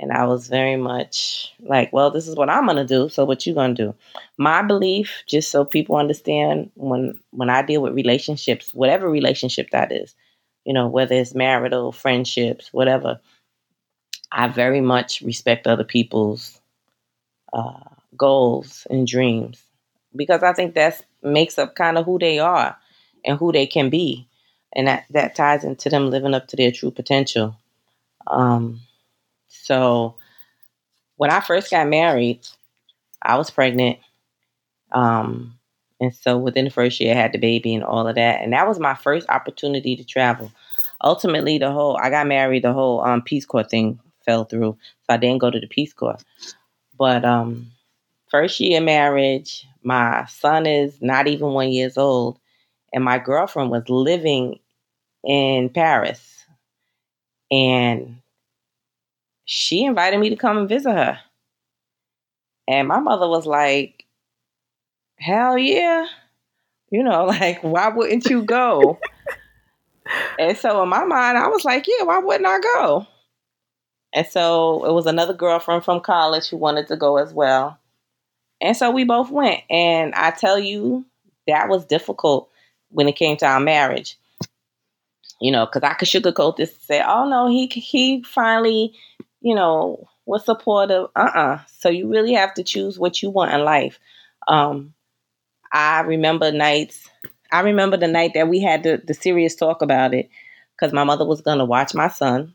[0.00, 3.08] and I was very much like, well, this is what I'm gonna do.
[3.08, 3.94] So what you gonna do?
[4.38, 9.92] My belief, just so people understand, when when I deal with relationships, whatever relationship that
[9.92, 10.14] is,
[10.64, 13.20] you know, whether it's marital, friendships, whatever,
[14.30, 16.60] I very much respect other people's
[17.52, 17.80] uh,
[18.16, 19.62] goals and dreams
[20.14, 22.76] because I think that makes up kind of who they are
[23.24, 24.28] and who they can be,
[24.74, 27.56] and that that ties into them living up to their true potential.
[28.26, 28.80] Um,
[29.48, 30.16] so
[31.16, 32.46] when I first got married,
[33.22, 33.98] I was pregnant.
[34.92, 35.58] Um,
[36.00, 38.40] and so within the first year, I had the baby and all of that.
[38.40, 40.52] And that was my first opportunity to travel.
[41.02, 44.78] Ultimately, the whole, I got married, the whole um, Peace Corps thing fell through.
[45.02, 46.18] So I didn't go to the Peace Corps.
[46.98, 47.70] But um,
[48.28, 52.38] first year marriage, my son is not even one years old.
[52.92, 54.58] And my girlfriend was living
[55.24, 56.44] in Paris.
[57.50, 58.18] And
[59.44, 61.18] she invited me to come and visit her.
[62.66, 64.04] And my mother was like,
[65.16, 66.06] hell yeah.
[66.90, 68.98] You know, like, why wouldn't you go?
[70.38, 73.06] and so in my mind, I was like, yeah, why wouldn't I go?
[74.14, 77.78] And so it was another girlfriend from college who wanted to go as well.
[78.60, 79.60] And so we both went.
[79.70, 81.04] And I tell you,
[81.46, 82.50] that was difficult
[82.90, 84.16] when it came to our marriage.
[85.40, 88.94] You know, because I could sugarcoat this and say, oh no, he he finally
[89.40, 91.06] you know, was supportive.
[91.16, 91.40] Uh uh-uh.
[91.40, 93.98] uh So you really have to choose what you want in life.
[94.46, 94.94] Um,
[95.72, 97.08] I remember nights.
[97.52, 100.28] I remember the night that we had the, the serious talk about it
[100.76, 102.54] because my mother was going to watch my son.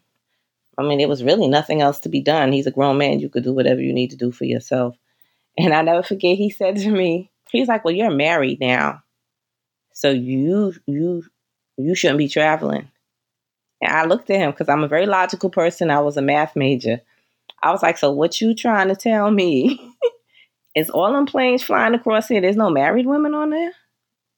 [0.77, 2.51] I mean, it was really nothing else to be done.
[2.51, 3.19] He's a grown man.
[3.19, 4.95] You could do whatever you need to do for yourself.
[5.57, 9.03] And I never forget, he said to me, he's like, well, you're married now.
[9.93, 11.23] So you, you,
[11.77, 12.89] you shouldn't be traveling.
[13.81, 15.91] And I looked at him because I'm a very logical person.
[15.91, 17.01] I was a math major.
[17.62, 19.93] I was like, so what you trying to tell me?
[20.75, 22.41] is all them planes flying across here?
[22.41, 23.71] There's no married women on there?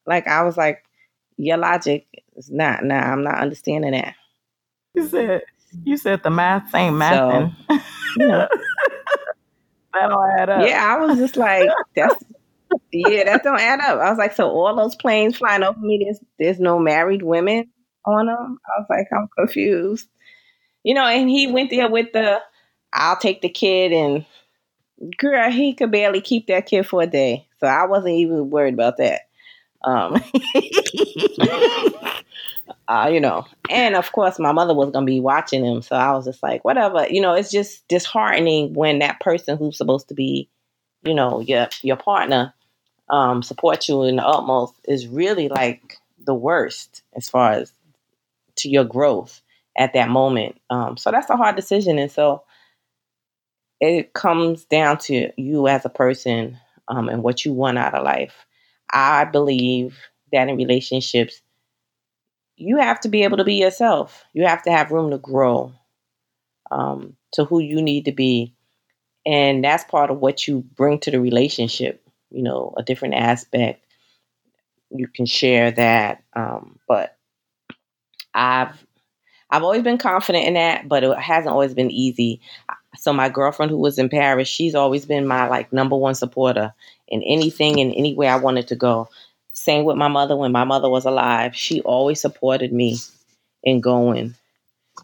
[0.06, 0.84] Like I was like,
[1.38, 2.84] your logic is not.
[2.84, 4.16] Nah, I'm not understanding that.
[4.94, 5.42] You said
[5.84, 7.56] you said the math ain't mathing.
[7.70, 7.76] So,
[8.18, 8.48] you know,
[9.94, 10.68] that don't add up.
[10.68, 12.24] Yeah, I was just like, that's
[12.92, 14.00] yeah, that don't add up.
[14.00, 17.70] I was like, so all those planes flying over me, there's there's no married women
[18.06, 18.58] on them.
[18.66, 20.08] I was like, I'm confused.
[20.84, 22.40] You know, and he went there with the
[22.94, 24.26] I'll take the kid and
[25.18, 27.48] girl, he could barely keep that kid for a day.
[27.60, 29.22] So I wasn't even worried about that.
[29.84, 30.24] Um
[32.88, 36.12] uh, you know, and of course my mother was gonna be watching him, so I
[36.14, 37.08] was just like, whatever.
[37.08, 40.50] You know, it's just disheartening when that person who's supposed to be,
[41.04, 42.54] you know, your your partner,
[43.10, 47.72] um, support you in the utmost is really like the worst as far as
[48.58, 49.42] to your growth
[49.78, 50.60] at that moment.
[50.70, 52.00] Um, so that's a hard decision.
[52.00, 52.44] And so
[53.80, 58.04] it comes down to you as a person um, and what you want out of
[58.04, 58.46] life.
[58.92, 59.98] I believe
[60.32, 61.42] that in relationships,
[62.58, 64.24] you have to be able to be yourself.
[64.34, 65.74] You have to have room to grow
[66.72, 68.54] um, to who you need to be.
[69.26, 73.84] And that's part of what you bring to the relationship, you know, a different aspect.
[74.92, 76.24] You can share that.
[76.36, 77.18] Um, but
[78.34, 78.86] I've
[79.50, 82.42] I've always been confident in that, but it hasn't always been easy.
[82.98, 86.74] So my girlfriend who was in Paris, she's always been my like number one supporter
[87.08, 89.10] in anything and anywhere I wanted to go.
[89.56, 91.56] Same with my mother when my mother was alive.
[91.56, 92.98] She always supported me
[93.64, 94.36] in going.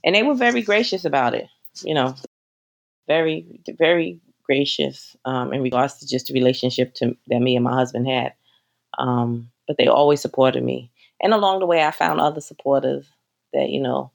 [0.03, 1.47] And they were very gracious about it,
[1.83, 2.15] you know.
[3.07, 7.73] Very, very gracious um, in regards to just the relationship to, that me and my
[7.73, 8.33] husband had.
[8.97, 10.91] Um, but they always supported me.
[11.21, 13.07] And along the way, I found other supporters
[13.53, 14.11] that, you know,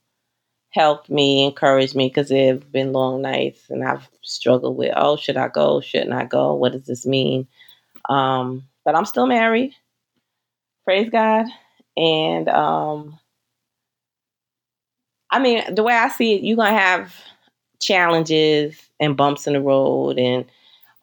[0.71, 5.17] helped me, encouraged me because it have been long nights and I've struggled with, oh,
[5.17, 5.81] should I go?
[5.81, 6.55] Shouldn't I go?
[6.55, 7.49] What does this mean?
[8.09, 9.75] Um, but I'm still married.
[10.87, 11.47] Praise God.
[11.99, 13.19] And um,
[15.31, 17.15] I mean, the way I see it, you're going to have
[17.83, 20.47] challenges and bumps in the road and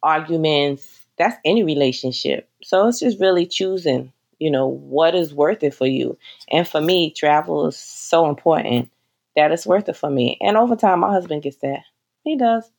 [0.01, 1.05] arguments.
[1.19, 2.49] That's any relationship.
[2.63, 4.11] So it's just really choosing
[4.43, 6.17] you know, what is worth it for you?
[6.49, 8.91] And for me, travel is so important
[9.37, 10.37] that it's worth it for me.
[10.41, 11.83] And over time, my husband gets that.
[12.25, 12.69] He does.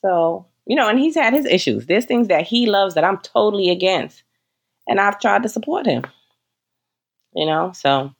[0.00, 1.84] So, you know, and he's had his issues.
[1.84, 4.22] There's things that he loves that I'm totally against.
[4.86, 6.04] And I've tried to support him.
[7.34, 8.14] You know, so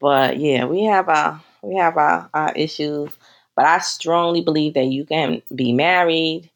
[0.00, 3.10] but yeah, we have our we have our, our issues.
[3.56, 6.50] But I strongly believe that you can be married,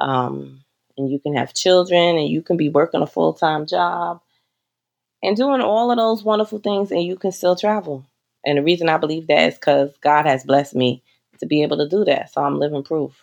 [0.00, 0.64] um,
[0.96, 4.20] and you can have children, and you can be working a full time job,
[5.22, 8.04] and doing all of those wonderful things, and you can still travel.
[8.44, 11.02] And the reason I believe that is because God has blessed me
[11.38, 12.32] to be able to do that.
[12.32, 13.14] So I'm living proof.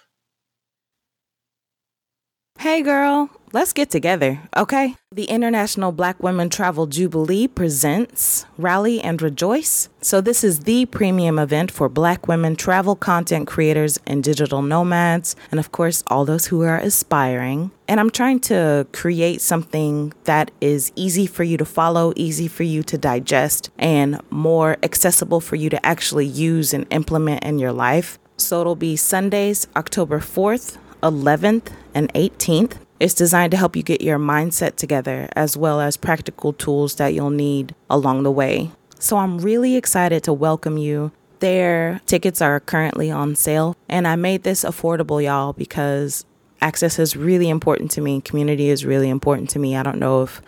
[2.60, 4.98] Hey girl, let's get together, okay?
[5.14, 9.88] The International Black Women Travel Jubilee presents Rally and Rejoice.
[10.02, 15.38] So, this is the premium event for Black women travel content creators and digital nomads,
[15.52, 17.72] and of course, all those who are aspiring.
[17.88, 22.64] And I'm trying to create something that is easy for you to follow, easy for
[22.64, 27.72] you to digest, and more accessible for you to actually use and implement in your
[27.72, 28.20] life.
[28.36, 32.78] So, it'll be Sundays, October 4th 11th and 18th.
[33.00, 37.14] It's designed to help you get your mindset together as well as practical tools that
[37.14, 38.72] you'll need along the way.
[39.00, 41.12] So I'm really excited to welcome you.
[41.40, 46.24] Their tickets are currently on sale, and I made this affordable, y'all, because
[46.62, 48.22] access is really important to me.
[48.22, 49.76] Community is really important to me.
[49.76, 50.42] I don't know if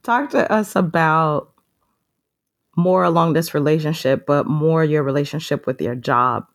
[0.05, 1.51] Talk to us about
[2.77, 6.47] more along this relationship, but more your relationship with your job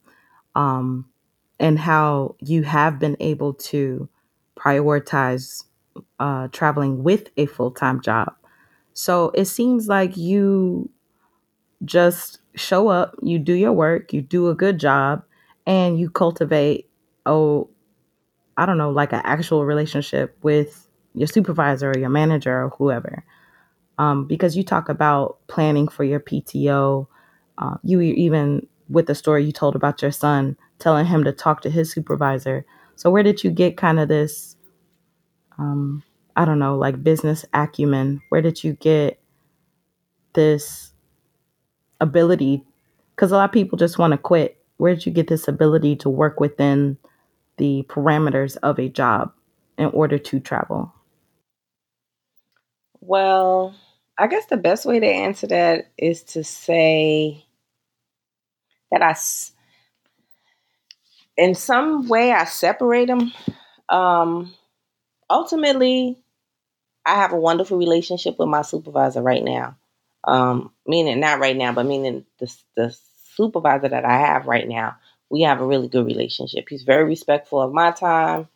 [0.55, 1.09] um,
[1.59, 4.07] and how you have been able to
[4.63, 5.63] prioritize
[6.19, 8.33] uh, traveling with a full time job.
[8.93, 10.89] So it seems like you
[11.85, 15.23] just show up, you do your work, you do a good job,
[15.65, 16.89] and you cultivate,
[17.25, 17.69] oh,
[18.57, 23.23] I don't know, like an actual relationship with your supervisor or your manager or whoever.
[23.97, 27.07] Um, because you talk about planning for your PTO.
[27.57, 31.61] Uh, you even, with the story you told about your son, telling him to talk
[31.61, 32.65] to his supervisor.
[32.95, 34.55] So, where did you get kind of this
[35.57, 36.03] um,
[36.35, 38.21] I don't know, like business acumen?
[38.29, 39.19] Where did you get
[40.33, 40.93] this
[41.99, 42.63] ability?
[43.15, 44.57] Because a lot of people just want to quit.
[44.77, 46.97] Where did you get this ability to work within
[47.57, 49.31] the parameters of a job
[49.77, 50.93] in order to travel?
[53.01, 53.75] Well,
[54.17, 57.45] I guess the best way to answer that is to say
[58.91, 59.15] that I,
[61.37, 63.31] in some way, I separate them.
[63.89, 64.53] Um,
[65.29, 66.17] ultimately,
[67.05, 69.77] I have a wonderful relationship with my supervisor right now.
[70.23, 72.95] Um, meaning not right now, but meaning the the
[73.35, 74.97] supervisor that I have right now.
[75.29, 76.69] We have a really good relationship.
[76.69, 78.47] He's very respectful of my time,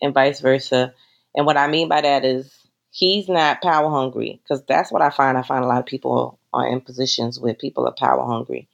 [0.00, 0.94] and vice versa.
[1.34, 2.52] And what I mean by that is
[2.90, 5.36] he's not power hungry because that's what I find.
[5.36, 8.68] I find a lot of people are in positions where people are power hungry.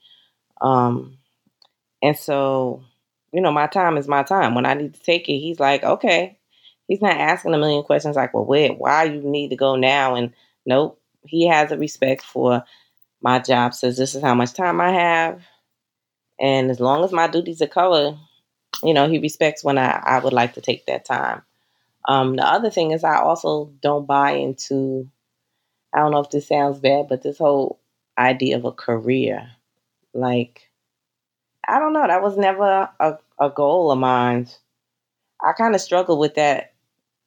[0.61, 1.17] Um,
[2.01, 2.83] and so,
[3.33, 4.55] you know, my time is my time.
[4.55, 6.37] When I need to take it, he's like, okay,
[6.87, 10.15] he's not asking a million questions like, well, where, why you need to go now?
[10.15, 10.33] And
[10.65, 12.63] nope, he has a respect for
[13.21, 13.73] my job.
[13.73, 15.41] Says this is how much time I have,
[16.39, 18.17] and as long as my duties are covered,
[18.83, 21.43] you know, he respects when I, I would like to take that time.
[22.07, 25.09] Um, the other thing is I also don't buy into.
[25.93, 27.79] I don't know if this sounds bad, but this whole
[28.17, 29.51] idea of a career,
[30.13, 30.70] like,
[31.67, 34.47] I don't know, that was never a, a goal of mine.
[35.41, 36.73] I kind of struggled with that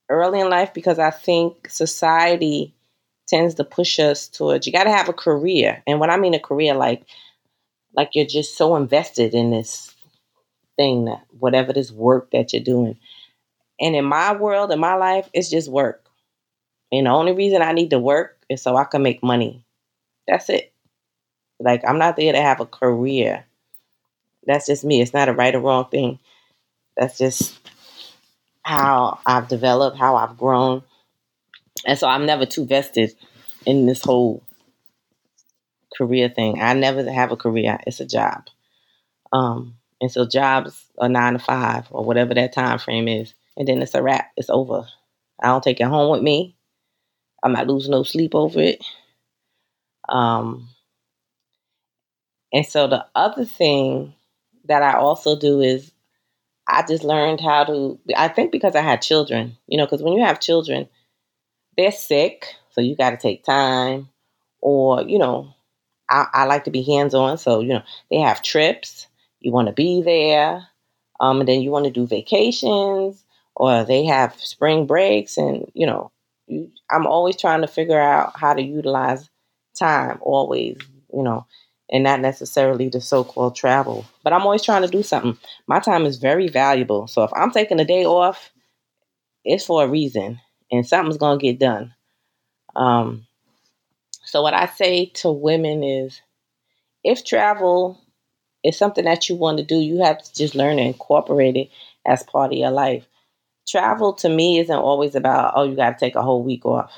[0.08, 2.74] early in life because I think society
[3.26, 5.82] tends to push us towards you got to have a career.
[5.86, 7.04] And when I mean a career, like
[7.94, 9.94] like you're just so invested in this
[10.76, 12.98] thing, that whatever this work that you're doing.
[13.80, 16.06] And in my world, in my life, it's just work.
[16.92, 19.64] And the only reason I need to work is so I can make money.
[20.28, 20.72] That's it.
[21.60, 23.44] Like I'm not there to have a career.
[24.46, 25.00] That's just me.
[25.00, 26.18] It's not a right or wrong thing.
[26.96, 27.58] That's just
[28.62, 30.82] how I've developed, how I've grown.
[31.86, 33.14] And so I'm never too vested
[33.66, 34.42] in this whole
[35.96, 36.60] career thing.
[36.60, 38.46] I never have a career, it's a job.
[39.32, 43.34] Um, and so jobs are nine to five or whatever that time frame is.
[43.56, 44.86] And then it's a wrap, it's over.
[45.42, 46.56] I don't take it home with me.
[47.42, 48.84] I'm not losing no sleep over it.
[50.08, 50.68] Um,
[52.52, 54.14] and so the other thing
[54.64, 55.92] that I also do is
[56.66, 60.14] I just learned how to, I think because I had children, you know, because when
[60.14, 60.88] you have children,
[61.76, 64.08] they're sick, so you got to take time.
[64.60, 65.54] Or, you know,
[66.08, 67.36] I, I like to be hands on.
[67.36, 69.06] So, you know, they have trips.
[69.40, 70.66] You want to be there.
[71.20, 73.22] Um, and then you want to do vacations
[73.54, 75.36] or they have spring breaks.
[75.36, 76.10] And, you know,
[76.46, 79.28] you, I'm always trying to figure out how to utilize
[79.78, 80.78] time, always,
[81.12, 81.46] you know,
[81.90, 84.04] and not necessarily the so called travel.
[84.22, 85.38] But I'm always trying to do something.
[85.66, 87.06] My time is very valuable.
[87.06, 88.50] So if I'm taking a day off,
[89.44, 91.94] it's for a reason and something's going to get done.
[92.74, 93.26] Um,
[94.24, 96.20] so, what I say to women is
[97.04, 98.00] if travel
[98.64, 101.70] is something that you want to do, you have to just learn to incorporate it
[102.06, 103.06] as part of your life.
[103.68, 106.90] Travel to me isn't always about, oh, you got to take a whole week off.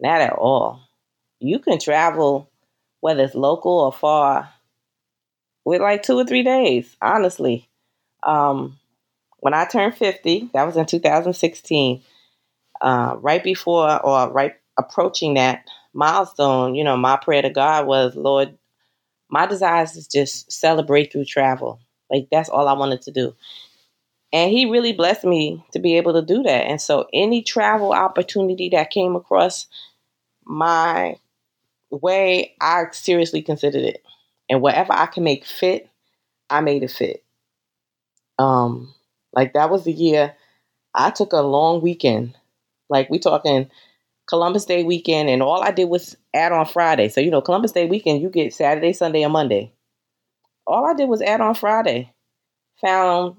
[0.00, 0.80] Not at all.
[1.40, 2.50] You can travel,
[3.06, 4.52] whether it's local or far,
[5.64, 7.68] with like two or three days, honestly.
[8.24, 8.80] Um,
[9.38, 12.02] when I turned 50, that was in 2016,
[12.80, 18.16] uh, right before or right approaching that milestone, you know, my prayer to God was,
[18.16, 18.58] Lord,
[19.28, 21.78] my desire is just celebrate through travel.
[22.10, 23.36] Like that's all I wanted to do.
[24.32, 26.66] And he really blessed me to be able to do that.
[26.66, 29.68] And so any travel opportunity that came across
[30.44, 31.18] my
[31.90, 34.02] way, I seriously considered it.
[34.48, 35.88] And whatever I can make fit,
[36.50, 37.24] I made it fit.
[38.38, 38.94] Um,
[39.32, 40.34] like that was the year
[40.94, 42.34] I took a long weekend.
[42.88, 43.70] Like we talking
[44.26, 47.08] Columbus Day weekend, and all I did was add on Friday.
[47.08, 49.72] So, you know, Columbus Day weekend, you get Saturday, Sunday, and Monday.
[50.66, 52.12] All I did was add on Friday.
[52.80, 53.36] Found,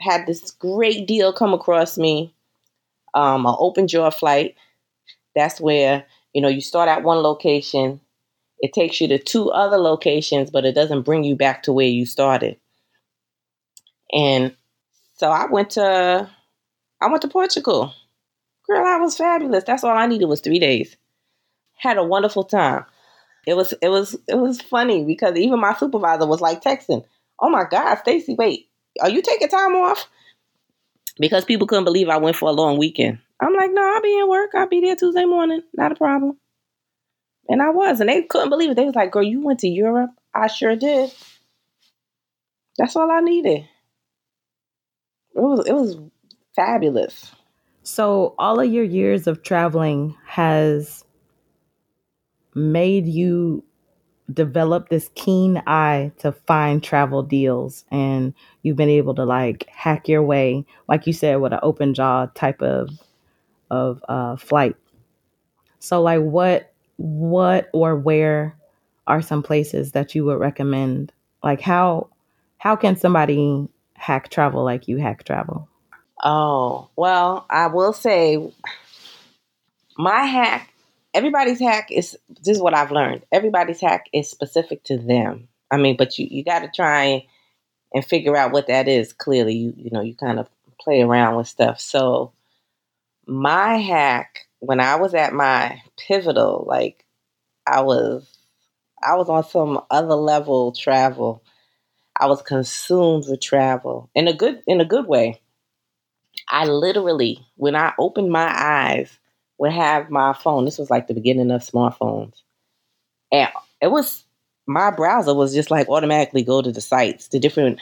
[0.00, 2.34] had this great deal come across me,
[3.14, 4.56] um, an open jaw flight.
[5.36, 8.00] That's where, you know, you start at one location,
[8.60, 11.88] it takes you to two other locations, but it doesn't bring you back to where
[11.88, 12.58] you started.
[14.12, 14.54] And
[15.14, 16.30] so I went to
[17.00, 17.94] I went to Portugal.
[18.66, 19.64] Girl, I was fabulous.
[19.64, 20.96] That's all I needed was three days.
[21.76, 22.84] Had a wonderful time.
[23.46, 27.04] It was it was it was funny because even my supervisor was like texting,
[27.40, 28.68] "Oh my God, Stacy, wait,
[29.00, 30.08] are you taking time off?"
[31.18, 33.18] Because people couldn't believe I went for a long weekend.
[33.40, 34.50] I'm like, no, I'll be in work.
[34.54, 35.62] I'll be there Tuesday morning.
[35.74, 36.38] Not a problem.
[37.48, 38.76] And I was, and they couldn't believe it.
[38.76, 41.12] They was like, "Girl, you went to Europe?" I sure did.
[42.78, 43.68] That's all I needed.
[45.34, 45.98] It was it was
[46.54, 47.32] fabulous.
[47.82, 51.04] So, all of your years of traveling has
[52.54, 53.64] made you
[54.32, 58.32] develop this keen eye to find travel deals and
[58.62, 62.26] you've been able to like hack your way like you said with an open jaw
[62.34, 62.90] type of
[63.70, 64.76] of uh flight
[65.78, 68.56] so like what what or where
[69.06, 71.12] are some places that you would recommend
[71.42, 72.08] like how
[72.58, 75.68] how can somebody hack travel like you hack travel
[76.22, 78.52] Oh, well, I will say
[79.96, 80.72] my hack,
[81.14, 83.22] everybody's hack is this is what I've learned.
[83.32, 85.48] Everybody's hack is specific to them.
[85.70, 87.26] I mean, but you, you got to try
[87.94, 89.12] and figure out what that is.
[89.12, 90.48] Clearly, you you know, you kind of
[90.78, 91.80] play around with stuff.
[91.80, 92.32] So
[93.30, 97.04] my hack when I was at my pivotal, like
[97.66, 98.28] I was
[99.02, 101.42] I was on some other level travel.
[102.18, 105.40] I was consumed with travel in a good in a good way.
[106.48, 109.16] I literally, when I opened my eyes,
[109.58, 110.64] would have my phone.
[110.64, 112.34] This was like the beginning of smartphones.
[113.30, 113.48] And
[113.80, 114.24] it was
[114.66, 117.80] my browser was just like automatically go to the sites, the different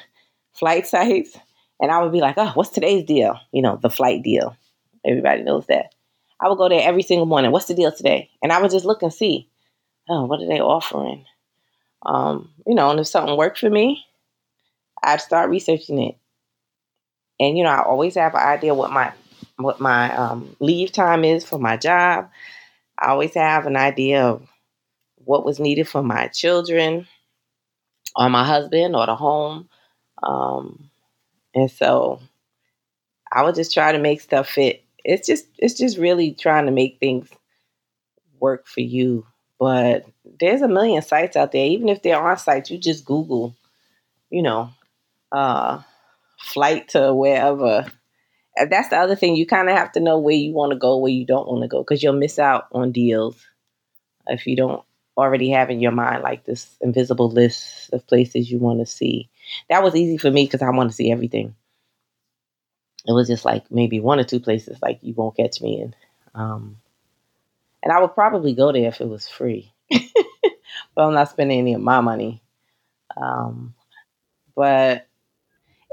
[0.53, 1.39] flight sites.
[1.81, 3.41] And I would be like, oh, what's today's deal?
[3.51, 4.55] You know, the flight deal.
[5.09, 5.95] Everybody knows that.
[6.41, 7.53] I would go there every single morning.
[7.53, 8.31] What's the deal today?
[8.43, 9.49] And I would just look and see,
[10.09, 11.25] oh, what are they offering?
[12.07, 14.05] Um, you know, and if something worked for me,
[15.03, 16.17] I'd start researching it
[17.41, 19.13] and you know I always have an idea what my
[19.57, 22.31] what my um, leave time is for my job.
[22.99, 24.47] I always have an idea of
[25.17, 27.07] what was needed for my children,
[28.17, 29.69] or my husband, or the home,
[30.23, 30.91] um,
[31.55, 32.21] and so
[33.33, 34.85] I would just try to make stuff fit.
[35.05, 37.29] It's just it's just really trying to make things
[38.41, 39.27] work for you.
[39.59, 40.07] But
[40.39, 41.67] there's a million sites out there.
[41.67, 43.57] Even if there aren't sites, you just Google,
[44.31, 44.71] you know,
[45.33, 45.83] uh,
[46.41, 47.87] flight to wherever.
[48.57, 49.37] And that's the other thing.
[49.37, 51.63] You kind of have to know where you want to go, where you don't want
[51.63, 53.45] to go, because you'll miss out on deals
[54.27, 54.83] if you don't
[55.17, 59.29] already have in your mind like this invisible list of places you want to see.
[59.69, 61.55] That was easy for me because I want to see everything.
[63.07, 65.95] It was just like maybe one or two places like you won't catch me in.
[66.35, 66.77] Um,
[67.83, 69.73] and I would probably go there if it was free.
[69.91, 72.43] but I'm not spending any of my money.
[73.17, 73.75] Um,
[74.55, 75.07] but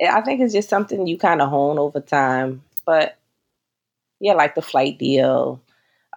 [0.02, 2.64] I think it's just something you kind of hone over time.
[2.86, 3.18] But
[4.20, 5.62] yeah, like the flight deal.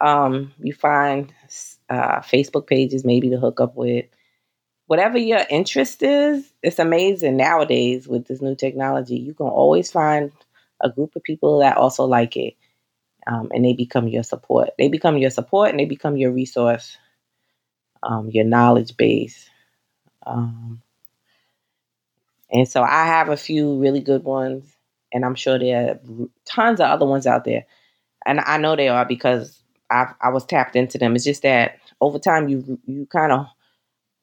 [0.01, 1.32] Um, you find
[1.91, 4.07] uh, Facebook pages maybe to hook up with.
[4.86, 9.16] Whatever your interest is, it's amazing nowadays with this new technology.
[9.16, 10.32] You can always find
[10.81, 12.55] a group of people that also like it,
[13.26, 14.70] um, and they become your support.
[14.79, 16.97] They become your support, and they become your resource,
[18.03, 19.49] um, your knowledge base.
[20.26, 20.83] Um,
[22.51, 24.64] and so I have a few really good ones,
[25.12, 27.66] and I'm sure there are tons of other ones out there.
[28.26, 31.14] And I know they are because I I was tapped into them.
[31.16, 33.47] It's just that over time you you kind of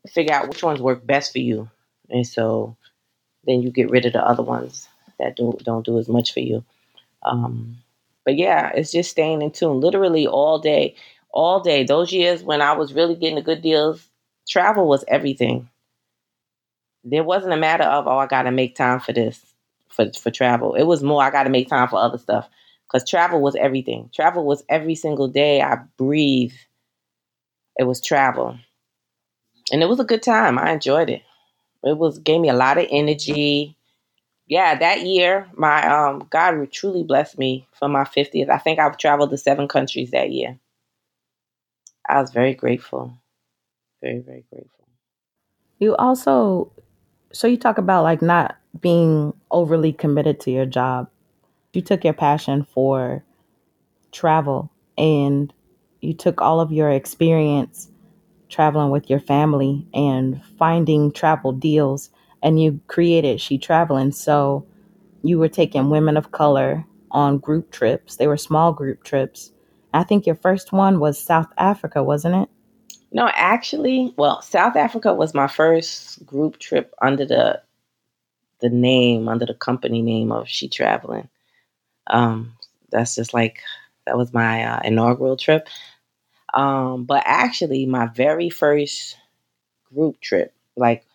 [0.09, 1.69] figure out which ones work best for you,
[2.09, 2.77] and so
[3.45, 4.87] then you get rid of the other ones
[5.19, 6.63] that don't don't do as much for you.
[7.23, 7.77] Um,
[8.25, 10.95] but yeah, it's just staying in tune, literally all day,
[11.31, 11.83] all day.
[11.83, 14.07] Those years when I was really getting the good deals,
[14.47, 15.69] travel was everything
[17.05, 19.39] there wasn't a matter of oh I got to make time for this
[19.89, 20.73] for for travel.
[20.75, 22.49] It was more I got to make time for other stuff
[22.87, 24.09] because travel was everything.
[24.13, 26.53] Travel was every single day I breathe.
[27.77, 28.57] It was travel,
[29.71, 30.57] and it was a good time.
[30.57, 31.21] I enjoyed it.
[31.83, 33.74] It was gave me a lot of energy.
[34.47, 38.49] Yeah, that year my um God truly blessed me for my 50th.
[38.49, 40.59] I think I've traveled to seven countries that year.
[42.07, 43.13] I was very grateful.
[44.01, 44.87] Very, very grateful.
[45.79, 46.71] You also
[47.31, 51.09] so you talk about like not being overly committed to your job.
[51.73, 53.23] You took your passion for
[54.11, 55.53] travel and
[56.01, 57.89] you took all of your experience
[58.49, 62.09] traveling with your family and finding travel deals
[62.45, 64.11] and you created She Traveling.
[64.11, 64.65] So
[65.23, 68.17] you were taking women of color on group trips.
[68.17, 69.51] They were small group trips.
[69.93, 72.49] I think your first one was South Africa, wasn't it?
[73.11, 77.61] No, actually, well, South Africa was my first group trip under the
[78.61, 81.27] the name, under the company name of She Traveling.
[82.07, 82.53] Um,
[82.91, 83.59] that's just like
[84.05, 85.67] that was my uh, inaugural trip.
[86.53, 89.17] Um, but actually, my very first
[89.93, 91.05] group trip, like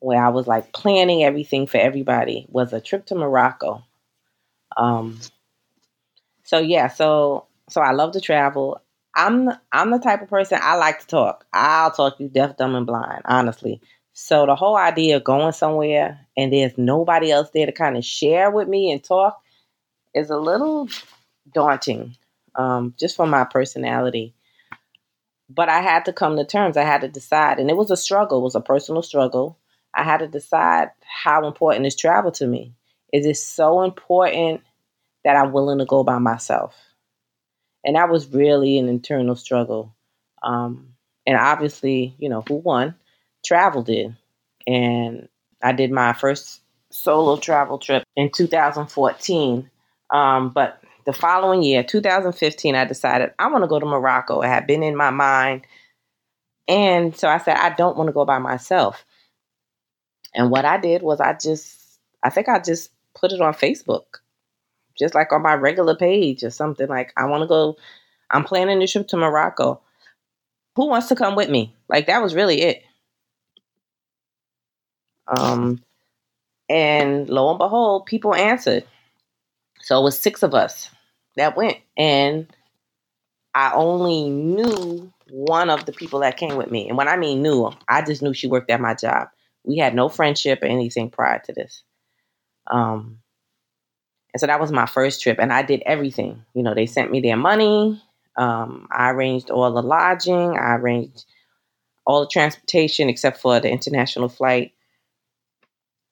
[0.00, 3.84] where I was like planning everything for everybody, was a trip to Morocco.
[4.76, 5.18] Um,
[6.44, 8.80] so yeah, so so I love to travel.
[9.14, 11.44] I'm I'm the type of person I like to talk.
[11.52, 13.80] I'll talk you deaf, dumb, and blind, honestly.
[14.12, 18.04] So the whole idea of going somewhere and there's nobody else there to kind of
[18.04, 19.40] share with me and talk
[20.14, 20.88] is a little
[21.54, 22.16] daunting,
[22.56, 24.34] um, just for my personality.
[25.48, 26.76] But I had to come to terms.
[26.76, 28.40] I had to decide, and it was a struggle.
[28.40, 29.56] It was a personal struggle.
[29.98, 32.74] I had to decide how important is travel to me.
[33.12, 34.62] Is it so important
[35.24, 36.74] that I'm willing to go by myself?
[37.84, 39.94] and that was really an internal struggle.
[40.42, 40.94] Um,
[41.26, 42.94] and obviously, you know, who won?
[43.44, 44.16] Travel did,
[44.66, 45.28] and
[45.62, 49.70] I did my first solo travel trip in 2014.
[50.10, 54.42] Um, but the following year, 2015, I decided I want to go to Morocco.
[54.42, 55.62] It had been in my mind.
[56.66, 59.06] And so I said, I don't want to go by myself.
[60.38, 64.04] And what I did was I just, I think I just put it on Facebook
[64.96, 66.88] just like on my regular page or something.
[66.88, 67.76] Like, I want to go,
[68.30, 69.80] I'm planning a trip to Morocco.
[70.76, 71.74] Who wants to come with me?
[71.88, 72.82] Like, that was really it.
[75.26, 75.82] Um,
[76.68, 78.84] and lo and behold, people answered.
[79.80, 80.88] So it was six of us
[81.36, 81.78] that went.
[81.96, 82.46] And
[83.54, 86.88] I only knew one of the people that came with me.
[86.88, 89.28] And when I mean knew, I just knew she worked at my job.
[89.64, 91.82] We had no friendship or anything prior to this.
[92.66, 93.18] Um,
[94.32, 96.44] and so that was my first trip, and I did everything.
[96.54, 98.02] You know, they sent me their money.
[98.36, 100.56] Um, I arranged all the lodging.
[100.56, 101.24] I arranged
[102.06, 104.72] all the transportation except for the international flight.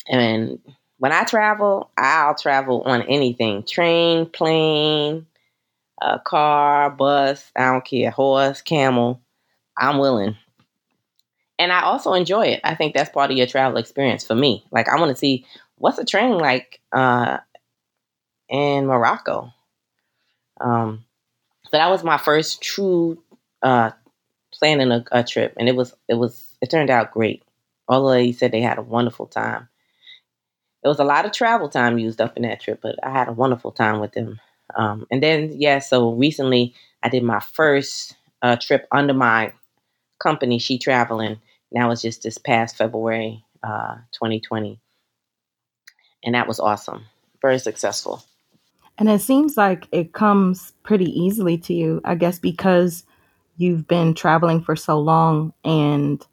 [0.08, 0.58] And
[0.98, 5.26] when I travel, I'll travel on anything train, plane,
[6.00, 9.20] a car, bus, I don't care, horse, camel.
[9.78, 10.36] I'm willing.
[11.58, 12.60] And I also enjoy it.
[12.64, 14.64] I think that's part of your travel experience for me.
[14.70, 15.46] Like, I want to see
[15.76, 17.38] what's a train like uh,
[18.48, 19.52] in Morocco.
[20.60, 21.04] Um,
[21.64, 23.22] so that was my first true
[23.62, 23.90] uh,
[24.52, 27.42] planning a, a, trip, and it was it was it turned out great.
[27.88, 29.68] All the ladies said they had a wonderful time.
[30.82, 33.28] It was a lot of travel time used up in that trip, but I had
[33.28, 34.40] a wonderful time with them.
[34.74, 39.52] Um, and then yeah, so recently I did my first uh, trip under my
[40.18, 41.40] company, She Traveling.
[41.72, 44.80] Now it's just this past February, uh, 2020,
[46.24, 47.06] and that was awesome,
[47.42, 48.22] very successful.
[48.98, 53.04] And it seems like it comes pretty easily to you, I guess, because
[53.56, 56.24] you've been traveling for so long and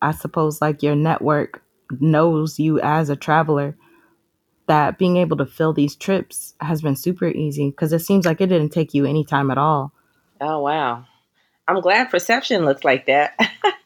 [0.00, 1.62] I suppose like your network
[1.98, 3.76] knows you as a traveler.
[4.66, 8.40] that being able to fill these trips has been super easy because it seems like
[8.40, 9.92] it didn't take you any time at all.
[10.40, 11.04] Oh wow.
[11.68, 13.38] I'm glad perception looks like that.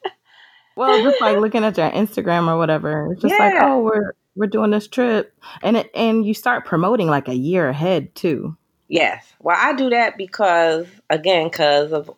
[0.79, 3.45] well, just like looking at your Instagram or whatever, it's just yeah.
[3.47, 7.35] like, oh, we're we're doing this trip, and it, and you start promoting like a
[7.35, 8.57] year ahead too.
[8.89, 12.11] Yes, well, I do that because again, because of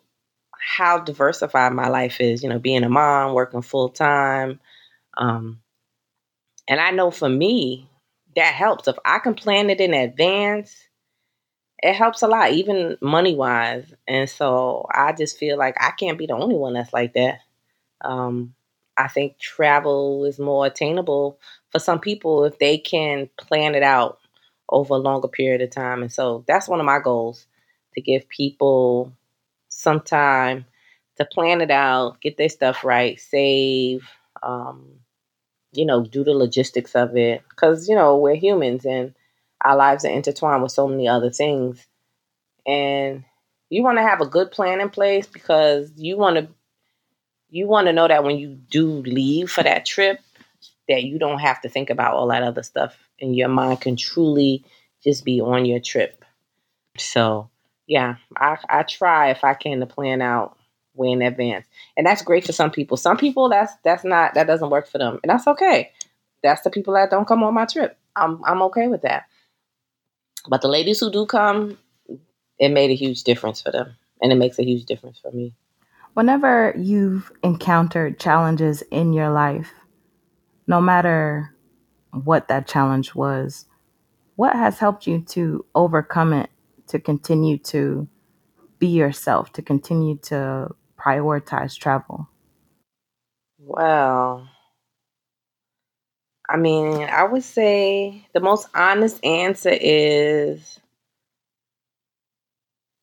[0.59, 2.43] how diversified my life is.
[2.43, 4.59] You know, being a mom, working full time,
[5.17, 5.59] um,
[6.67, 7.89] and I know for me
[8.35, 10.87] that helps if I can plan it in advance
[11.81, 13.91] it helps a lot, even money wise.
[14.07, 17.39] And so I just feel like I can't be the only one that's like that.
[18.03, 18.53] Um,
[18.97, 21.39] I think travel is more attainable
[21.71, 24.19] for some people if they can plan it out
[24.69, 26.01] over a longer period of time.
[26.01, 27.47] And so that's one of my goals
[27.95, 29.11] to give people
[29.69, 30.65] some time
[31.17, 34.07] to plan it out, get their stuff right, save,
[34.43, 34.87] um,
[35.73, 37.43] you know, do the logistics of it.
[37.49, 39.13] Because, you know, we're humans and
[39.63, 41.85] our lives are intertwined with so many other things.
[42.65, 43.23] And
[43.69, 46.49] you want to have a good plan in place because you want to
[47.51, 50.19] you want to know that when you do leave for that trip
[50.87, 53.95] that you don't have to think about all that other stuff and your mind can
[53.95, 54.63] truly
[55.03, 56.23] just be on your trip.
[56.97, 57.49] So,
[57.87, 60.57] yeah, I I try if I can to plan out
[60.95, 61.65] way in advance.
[61.95, 62.97] And that's great for some people.
[62.97, 65.19] Some people that's that's not that doesn't work for them.
[65.23, 65.91] And that's okay.
[66.43, 67.97] That's the people that don't come on my trip.
[68.15, 69.25] I'm I'm okay with that.
[70.49, 71.77] But the ladies who do come,
[72.59, 73.95] it made a huge difference for them.
[74.21, 75.53] And it makes a huge difference for me.
[76.13, 79.71] Whenever you've encountered challenges in your life,
[80.67, 81.55] no matter
[82.11, 83.65] what that challenge was,
[84.35, 86.49] what has helped you to overcome it,
[86.87, 88.07] to continue to
[88.77, 90.67] be yourself, to continue to
[90.99, 92.27] prioritize travel?
[93.57, 94.49] Well,
[96.49, 100.79] I mean, I would say the most honest answer is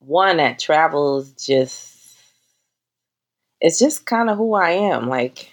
[0.01, 1.98] one that travels just
[3.61, 5.09] it's just kind of who I am.
[5.09, 5.53] Like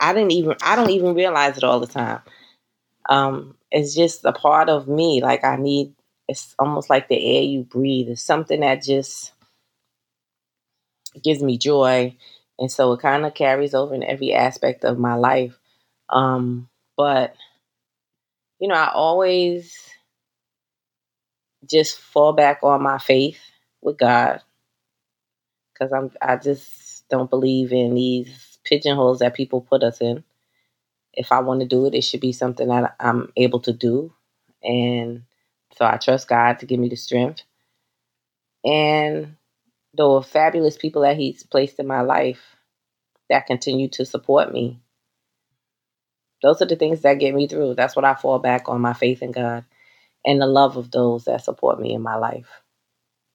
[0.00, 2.20] I didn't even I don't even realize it all the time.
[3.08, 5.22] Um, it's just a part of me.
[5.22, 5.94] Like I need
[6.28, 8.08] it's almost like the air you breathe.
[8.08, 9.32] It's something that just
[11.22, 12.16] gives me joy.
[12.58, 15.58] And so it kind of carries over in every aspect of my life.
[16.08, 17.34] Um, but,
[18.58, 19.76] you know, I always
[21.68, 23.40] just fall back on my faith
[23.80, 24.42] with God
[25.72, 26.81] because I'm I just
[27.12, 30.24] don't believe in these pigeonholes that people put us in.
[31.14, 34.14] If I want to do it, it should be something that I'm able to do,
[34.64, 35.24] and
[35.76, 37.42] so I trust God to give me the strength.
[38.64, 39.36] And
[39.94, 42.40] the fabulous people that He's placed in my life
[43.30, 44.80] that continue to support me
[46.42, 47.74] those are the things that get me through.
[47.74, 49.64] That's what I fall back on my faith in God
[50.24, 52.48] and the love of those that support me in my life.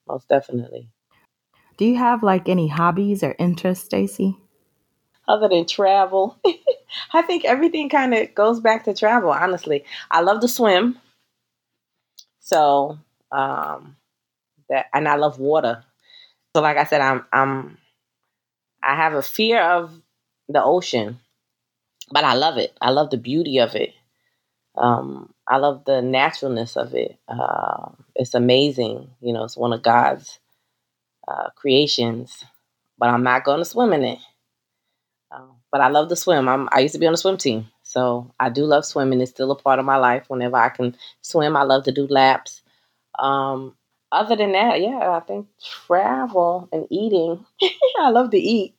[0.07, 0.89] Most definitely.
[1.77, 4.35] Do you have like any hobbies or interests, Stacy?
[5.27, 6.37] Other than travel,
[7.13, 9.29] I think everything kind of goes back to travel.
[9.29, 10.99] Honestly, I love to swim,
[12.39, 12.97] so
[13.31, 13.97] um,
[14.69, 15.83] that and I love water.
[16.55, 17.77] So, like I said, I'm I'm
[18.81, 19.91] I have a fear of
[20.47, 21.19] the ocean,
[22.09, 22.75] but I love it.
[22.81, 23.93] I love the beauty of it.
[24.77, 27.17] Um, I love the naturalness of it.
[27.27, 29.09] Uh, it's amazing.
[29.19, 30.39] You know, it's one of God's
[31.27, 32.43] uh, creations,
[32.97, 34.19] but I'm not going to swim in it.
[35.31, 36.47] Uh, but I love to swim.
[36.47, 39.21] I'm, I used to be on the swim team, so I do love swimming.
[39.21, 40.25] It's still a part of my life.
[40.29, 42.61] Whenever I can swim, I love to do laps.
[43.19, 43.75] Um,
[44.11, 45.47] other than that, yeah, I think
[45.87, 47.45] travel and eating.
[47.99, 48.75] I love to eat.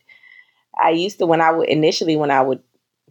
[0.81, 2.63] I used to when I would initially when I would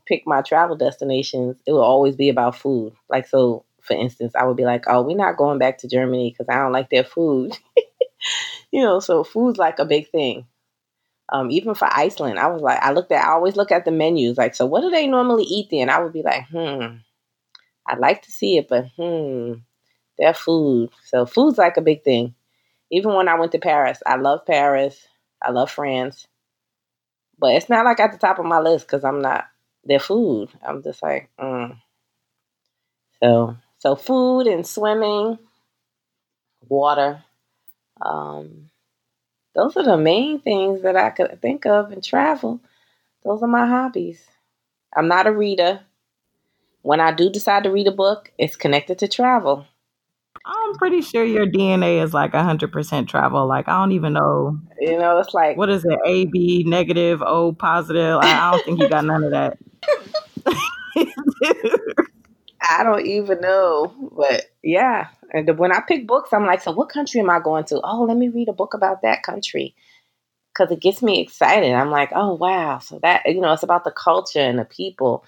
[0.05, 2.93] pick my travel destinations, it would always be about food.
[3.09, 6.31] Like, so for instance, I would be like, oh, we're not going back to Germany
[6.31, 7.57] because I don't like their food.
[8.71, 10.45] you know, so food's like a big thing.
[11.29, 13.91] Um, even for Iceland, I was like, I looked at, I always look at the
[13.91, 15.81] menus, like, so what do they normally eat there?
[15.81, 16.97] And I would be like, hmm,
[17.85, 19.53] I'd like to see it, but hmm,
[20.17, 20.89] their food.
[21.03, 22.33] So food's like a big thing.
[22.91, 25.05] Even when I went to Paris, I love Paris,
[25.41, 26.27] I love France,
[27.37, 29.45] but it's not like at the top of my list because I'm not
[29.83, 30.49] their food.
[30.65, 31.77] I'm just like, mm.
[33.21, 35.37] so so food and swimming,
[36.67, 37.23] water.
[38.01, 38.69] Um,
[39.55, 42.59] those are the main things that I could think of in travel.
[43.23, 44.23] Those are my hobbies.
[44.95, 45.81] I'm not a reader.
[46.81, 49.65] When I do decide to read a book, it's connected to travel.
[50.45, 53.47] I'm pretty sure your DNA is like 100% travel.
[53.47, 54.59] Like, I don't even know.
[54.79, 55.57] You know, it's like.
[55.57, 55.99] What is it?
[56.05, 58.17] A, B, negative, O, positive.
[58.21, 59.57] I, I don't think you got none of that.
[62.69, 63.93] I don't even know.
[64.15, 65.07] But yeah.
[65.33, 67.81] And when I pick books, I'm like, so what country am I going to?
[67.83, 69.75] Oh, let me read a book about that country.
[70.53, 71.71] Because it gets me excited.
[71.73, 72.79] I'm like, oh, wow.
[72.79, 75.23] So that, you know, it's about the culture and the people.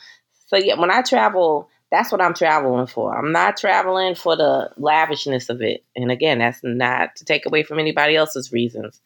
[0.48, 3.16] So yeah, when I travel, that's what I'm traveling for.
[3.16, 5.84] I'm not traveling for the lavishness of it.
[5.96, 9.02] And again, that's not to take away from anybody else's reasons.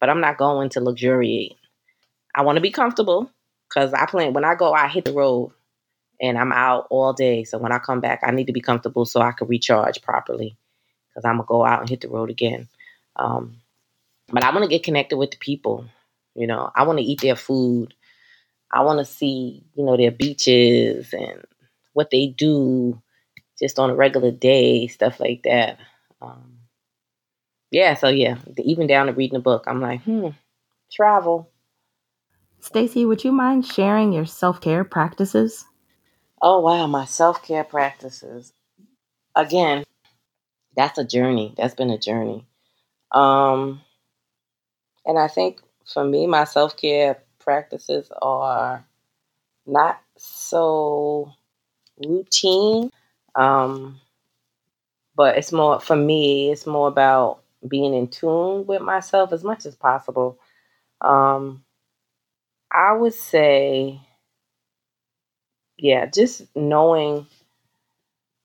[0.00, 1.56] But I'm not going to luxuriate.
[2.34, 3.30] I want to be comfortable
[3.68, 5.52] because I plan when I go, I hit the road
[6.20, 7.44] and I'm out all day.
[7.44, 10.56] So when I come back, I need to be comfortable so I can recharge properly
[11.08, 12.68] because I'm gonna go out and hit the road again.
[13.16, 13.56] Um,
[14.30, 15.86] but I want to get connected with the people.
[16.34, 17.94] You know, I want to eat their food.
[18.70, 21.42] I want to see, you know, their beaches and
[21.94, 23.00] what they do
[23.58, 25.78] just on a regular day, stuff like that.
[26.20, 26.58] Um,
[27.70, 30.28] yeah, so yeah, even down to reading a book, I'm like, hmm,
[30.92, 31.50] travel.
[32.60, 35.64] Stacy, would you mind sharing your self care practices?
[36.42, 36.86] Oh, wow.
[36.86, 38.52] My self care practices.
[39.36, 39.84] Again,
[40.76, 41.54] that's a journey.
[41.56, 42.46] That's been a journey.
[43.12, 43.82] Um,
[45.06, 45.60] and I think
[45.92, 48.84] for me, my self care practices are
[49.66, 51.32] not so
[52.04, 52.90] routine.
[53.34, 54.00] Um,
[55.16, 59.66] but it's more, for me, it's more about being in tune with myself as much
[59.66, 60.38] as possible.
[61.00, 61.64] Um,
[62.72, 64.00] I would say
[65.78, 67.26] yeah, just knowing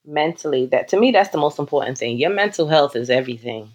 [0.05, 2.17] mentally that to me that's the most important thing.
[2.17, 3.71] Your mental health is everything.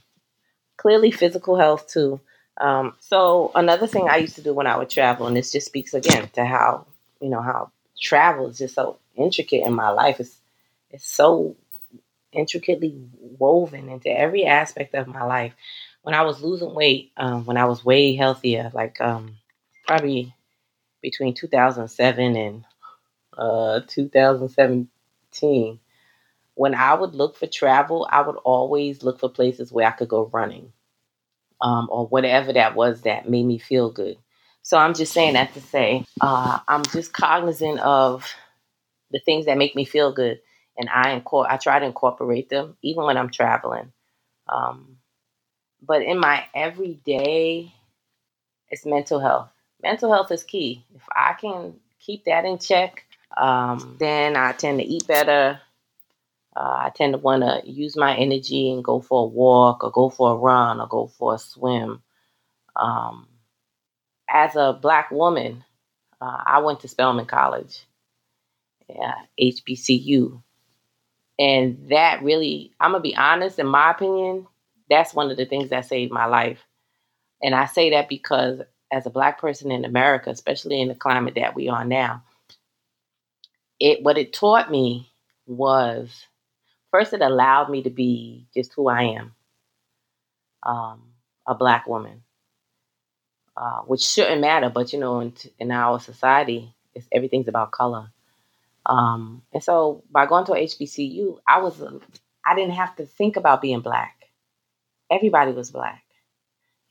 [0.76, 2.20] Clearly, physical health too.
[2.60, 5.66] Um, so another thing I used to do when I would travel, and this just
[5.66, 6.86] speaks again to how
[7.20, 10.20] you know how travel is just so intricate in my life.
[10.20, 10.36] It's
[10.90, 11.56] it's so
[12.32, 12.94] intricately
[13.38, 15.54] woven into every aspect of my life.
[16.02, 19.36] When I was losing weight, um, when I was way healthier, like um,
[19.86, 20.34] probably
[21.02, 22.64] between 2007 and
[23.38, 25.80] uh, 2017,
[26.54, 30.08] when I would look for travel, I would always look for places where I could
[30.08, 30.72] go running
[31.62, 34.18] um, or whatever that was that made me feel good.
[34.62, 38.26] So I'm just saying that to say uh, I'm just cognizant of
[39.12, 40.40] the things that make me feel good,
[40.78, 43.92] and I incor- I try to incorporate them even when I'm traveling.
[44.48, 44.98] Um,
[45.82, 47.72] but in my everyday,
[48.70, 49.50] it's mental health.
[49.82, 50.84] Mental health is key.
[50.96, 53.04] If I can keep that in check,
[53.36, 55.60] um, then I tend to eat better.
[56.56, 59.90] Uh, I tend to want to use my energy and go for a walk or
[59.90, 62.02] go for a run or go for a swim.
[62.74, 63.28] Um,
[64.28, 65.64] as a black woman,
[66.20, 67.84] uh, I went to Spelman College,
[68.88, 70.42] yeah, HBCU.
[71.38, 74.46] And that really, I'm going to be honest, in my opinion,
[74.90, 76.58] that's one of the things that saved my life.
[77.40, 78.60] And I say that because
[78.90, 82.24] as a black person in America, especially in the climate that we are now,
[83.80, 85.10] it what it taught me
[85.46, 86.26] was
[86.90, 89.34] first it allowed me to be just who I am,
[90.62, 91.02] um,
[91.46, 92.22] a black woman,
[93.56, 96.72] uh, which shouldn't matter, but you know, in, in our society,
[97.12, 98.10] everything's about color.
[98.86, 101.80] Um, and so by going to HBCU, I was
[102.44, 104.14] I didn't have to think about being black.
[105.10, 106.02] Everybody was black,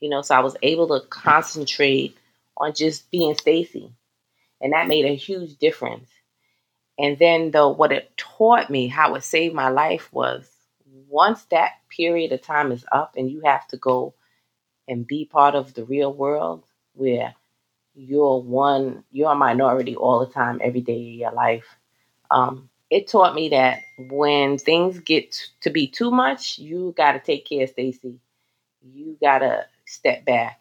[0.00, 0.22] you know.
[0.22, 2.16] So I was able to concentrate
[2.56, 3.92] on just being Stacy,
[4.60, 6.08] and that made a huge difference.
[6.98, 10.50] And then, though, what it taught me, how it saved my life was
[11.08, 14.14] once that period of time is up and you have to go
[14.88, 17.34] and be part of the real world where
[17.94, 21.66] you're one, you're a minority all the time, every day of your life.
[22.30, 27.20] Um, it taught me that when things get to be too much, you got to
[27.20, 28.18] take care, Stacy.
[28.82, 30.60] You got to step back.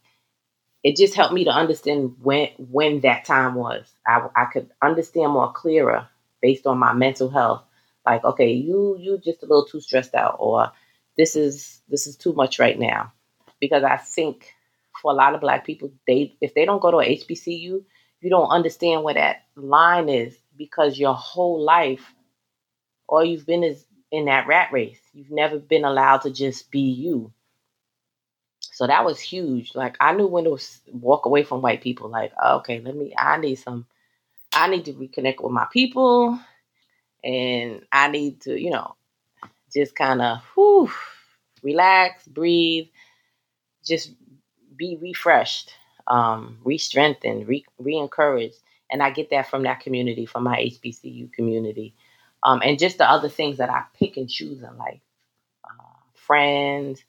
[0.83, 3.91] It just helped me to understand when when that time was.
[4.05, 6.07] I, I could understand more clearer
[6.41, 7.63] based on my mental health.
[8.05, 10.71] Like, okay, you you just a little too stressed out, or
[11.17, 13.13] this is this is too much right now.
[13.59, 14.53] Because I think
[15.01, 17.83] for a lot of black people, they if they don't go to a HBCU,
[18.21, 22.13] you don't understand where that line is because your whole life,
[23.07, 24.99] all you've been is in that rat race.
[25.13, 27.33] You've never been allowed to just be you.
[28.59, 29.75] So that was huge.
[29.75, 30.57] Like I knew when to
[30.93, 32.09] walk away from white people.
[32.09, 33.13] Like, okay, let me.
[33.17, 33.85] I need some
[34.57, 36.39] I need to reconnect with my people
[37.23, 38.95] and I need to, you know,
[39.71, 40.41] just kind of
[41.61, 42.87] relax, breathe,
[43.85, 44.13] just
[44.75, 45.73] be refreshed,
[46.07, 48.57] um, re-strengthened, re- re-encouraged.
[48.89, 51.93] And I get that from that community, from my HBCU community.
[52.41, 55.01] Um, and just the other things that I pick and choose in life.
[55.63, 57.03] Uh, friends,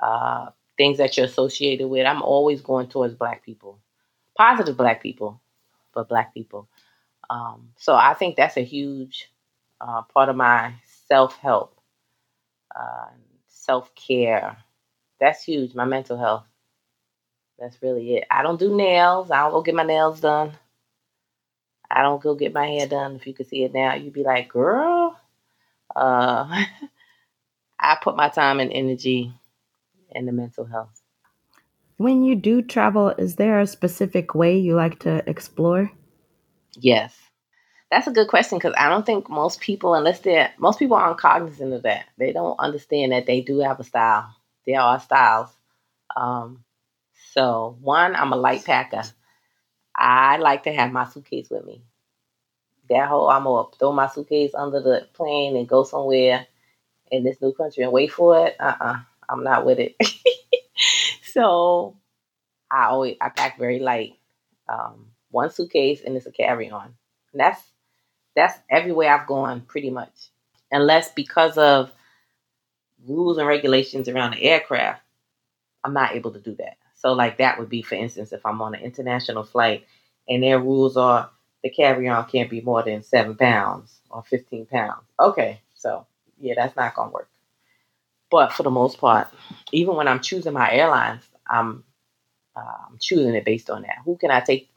[0.00, 0.46] uh,
[0.78, 2.06] things that you're associated with.
[2.06, 3.78] I'm always going towards black people,
[4.38, 5.42] positive black people,
[5.94, 6.68] but black people.
[7.30, 9.30] Um, so I think that's a huge
[9.80, 10.74] uh, part of my
[11.08, 11.80] self help,
[12.74, 13.08] uh,
[13.48, 14.56] self care.
[15.20, 15.74] That's huge.
[15.74, 16.46] My mental health.
[17.58, 18.24] That's really it.
[18.30, 19.30] I don't do nails.
[19.30, 20.52] I don't go get my nails done.
[21.90, 23.16] I don't go get my hair done.
[23.16, 25.18] If you could see it now, you'd be like, girl.
[25.94, 26.64] Uh,
[27.80, 29.32] I put my time and energy
[30.10, 30.97] in the mental health.
[31.98, 35.90] When you do travel, is there a specific way you like to explore?
[36.76, 37.12] Yes.
[37.90, 41.18] That's a good question because I don't think most people, unless they're, most people aren't
[41.18, 42.06] cognizant of that.
[42.16, 44.32] They don't understand that they do have a style.
[44.64, 45.50] There are styles.
[46.16, 46.64] Um,
[47.32, 49.02] so, one, I'm a light packer.
[49.96, 51.82] I like to have my suitcase with me.
[52.90, 56.46] That whole, I'm to throw my suitcase under the plane and go somewhere
[57.10, 58.56] in this new country and wait for it.
[58.60, 59.96] Uh uh-uh, uh, i am not with it.
[61.38, 61.96] so,
[62.70, 64.14] I always, I pack very light.
[64.68, 66.94] Um, one suitcase and it's a carry on.
[67.34, 67.62] That's
[68.34, 70.30] that's everywhere I've gone pretty much.
[70.70, 71.90] Unless because of
[73.06, 75.02] rules and regulations around the aircraft,
[75.84, 76.76] I'm not able to do that.
[76.94, 79.86] So like that would be for instance if I'm on an international flight
[80.28, 81.30] and their rules are
[81.62, 85.02] the carry-on can't be more than seven pounds or 15 pounds.
[85.18, 86.06] Okay, so
[86.40, 87.28] yeah, that's not gonna work.
[88.30, 89.28] But for the most part,
[89.72, 91.84] even when I'm choosing my airlines, I'm
[92.56, 93.98] I'm choosing it based on that.
[94.04, 94.70] Who can I take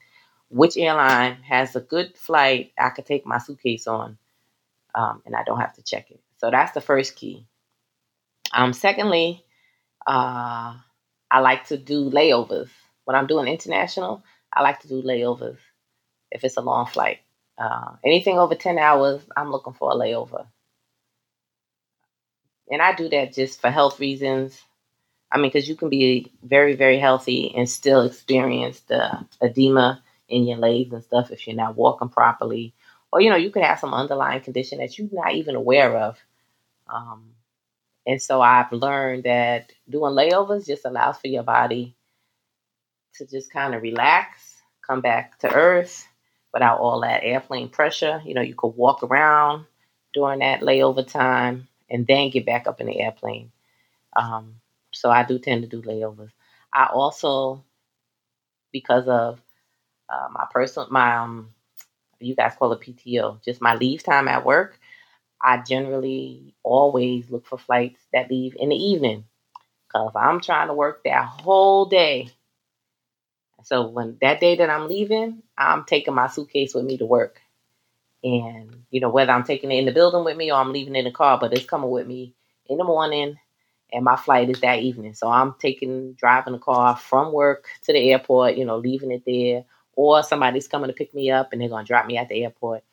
[0.49, 4.17] which airline has a good flight I could take my suitcase on
[4.93, 6.22] um, and I don't have to check it.
[6.38, 7.47] So that's the first key.
[8.53, 9.45] Um, secondly,
[10.05, 10.76] uh,
[11.30, 12.69] I like to do layovers.
[13.05, 15.57] When I'm doing international, I like to do layovers
[16.32, 17.19] if it's a long flight.
[17.57, 20.47] Uh, anything over 10 hours, I'm looking for a layover.
[22.69, 24.61] And I do that just for health reasons.
[25.32, 30.45] I mean, because you can be very, very healthy and still experience the edema in
[30.45, 32.73] your legs and stuff if you're not walking properly.
[33.11, 36.17] Or, you know, you could have some underlying condition that you're not even aware of.
[36.88, 37.32] Um,
[38.05, 41.95] and so I've learned that doing layovers just allows for your body
[43.15, 46.07] to just kind of relax, come back to earth
[46.53, 48.21] without all that airplane pressure.
[48.25, 49.65] You know, you could walk around
[50.13, 53.51] during that layover time and then get back up in the airplane.
[54.15, 54.55] Um,
[54.91, 56.31] so I do tend to do layovers.
[56.73, 57.63] I also,
[58.71, 59.41] because of
[60.09, 61.53] uh, my personal, my um,
[62.19, 64.79] you guys call it PTO, just my leave time at work.
[65.41, 69.25] I generally always look for flights that leave in the evening
[69.87, 72.29] because I'm trying to work that whole day.
[73.63, 77.39] So when that day that I'm leaving, I'm taking my suitcase with me to work.
[78.23, 80.95] And, you know, whether I'm taking it in the building with me or I'm leaving
[80.95, 82.35] in the car, but it's coming with me
[82.67, 83.37] in the morning
[83.91, 85.13] and my flight is that evening.
[85.13, 89.23] So I'm taking driving the car from work to the airport, you know, leaving it
[89.25, 89.65] there
[89.95, 92.83] or somebody's coming to pick me up and they're to drop me at the airport.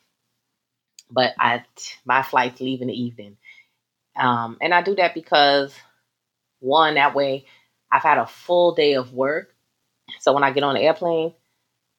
[1.10, 1.64] But I,
[2.04, 3.36] my flight's leaving the evening.
[4.16, 5.72] Um, and I do that because,
[6.58, 7.46] one, that way
[7.90, 9.54] I've had a full day of work.
[10.20, 11.32] So when I get on the airplane,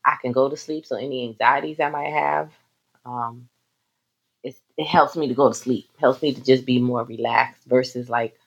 [0.06, 0.86] I can go to sleep.
[0.86, 2.52] So any anxieties I might have,
[3.06, 3.48] um,
[4.44, 5.90] it, it helps me to go to sleep.
[6.00, 8.38] Helps me to just be more relaxed versus like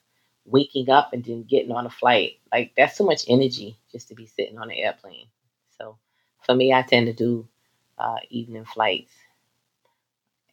[0.47, 2.35] waking up and then getting on a flight.
[2.53, 5.27] Like that's so much energy just to be sitting on an airplane.
[5.79, 5.99] So
[6.45, 7.49] for me, I tend to do
[7.99, 9.13] uh, evening flights.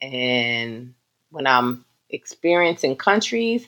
[0.01, 0.95] And
[1.31, 3.67] when I'm experiencing countries,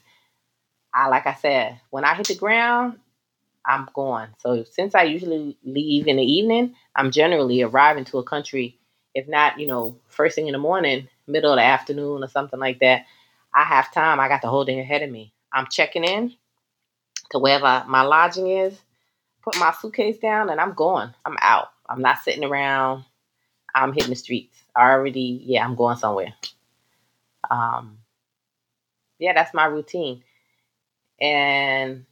[0.94, 3.00] I like I said, when I hit the ground,
[3.66, 4.30] I'm going.
[4.40, 8.80] So since I usually leave in the evening, I'm generally arriving to a country,
[9.16, 12.60] if not, you know, first thing in the morning, middle of the afternoon or something
[12.60, 13.06] like that.
[13.54, 14.20] I have time.
[14.20, 15.34] I got the whole day ahead of me.
[15.54, 16.34] I'm checking in
[17.32, 18.80] to wherever my lodging is,
[19.44, 21.14] put my suitcase down, and I'm going.
[21.26, 21.70] I'm out.
[21.88, 23.06] I'm not sitting around.
[23.74, 24.58] I'm hitting the streets.
[24.76, 26.34] I already, yeah, I'm going somewhere.
[27.50, 28.00] Um,
[29.20, 30.24] yeah, that's my routine.
[31.20, 32.06] And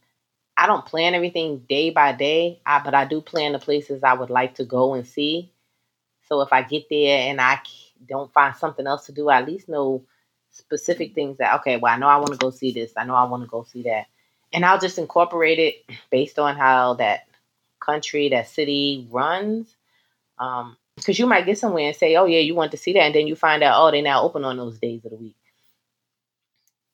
[0.56, 4.14] I don't plan everything day by day, I, but I do plan the places I
[4.14, 5.52] would like to go and see.
[6.28, 7.60] So if I get there and I
[8.06, 10.04] don't find something else to do, I at least know
[10.50, 12.92] specific things that, okay, well, I know I want to go see this.
[12.96, 14.06] I know I want to go see that.
[14.52, 17.20] And I'll just incorporate it based on how that
[17.80, 19.74] country, that city runs.
[20.38, 23.02] Um, because you might get somewhere and say, "Oh yeah, you want to see that,"
[23.02, 25.36] and then you find out, "Oh, they're now open on those days of the week."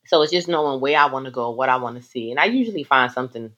[0.07, 2.38] So it's just knowing where I want to go, what I want to see, and
[2.38, 3.52] I usually find something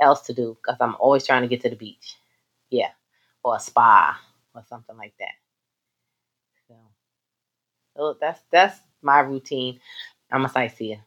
[0.00, 2.16] else to do because I'm always trying to get to the beach,
[2.70, 2.90] yeah,
[3.44, 4.20] or a spa
[4.54, 5.34] or something like that.
[6.68, 6.74] So,
[7.96, 9.80] so that's that's my routine.
[10.30, 10.98] I'm a sightseer.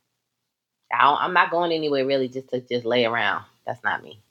[0.94, 3.46] I am not going anywhere really just to just lay around.
[3.66, 4.22] That's not me.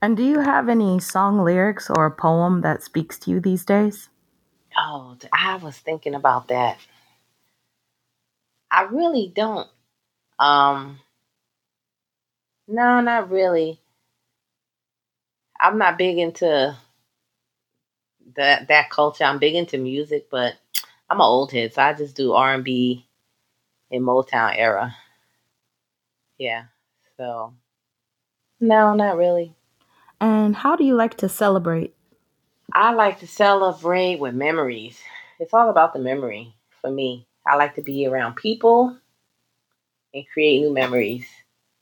[0.00, 3.64] And do you have any song lyrics or a poem that speaks to you these
[3.64, 4.08] days?
[4.76, 6.78] Oh, I was thinking about that.
[8.70, 9.68] I really don't.
[10.38, 10.98] Um,
[12.66, 13.80] no, not really.
[15.60, 16.76] I'm not big into
[18.36, 19.24] that that culture.
[19.24, 20.54] I'm big into music, but
[21.12, 23.06] I'm an old head, so I just do R and B
[23.90, 24.96] in Motown era.
[26.38, 26.64] Yeah.
[27.18, 27.52] So
[28.58, 29.54] no, not really.
[30.22, 31.94] And how do you like to celebrate?
[32.72, 34.98] I like to celebrate with memories.
[35.38, 37.26] It's all about the memory for me.
[37.46, 38.96] I like to be around people
[40.14, 41.26] and create new memories.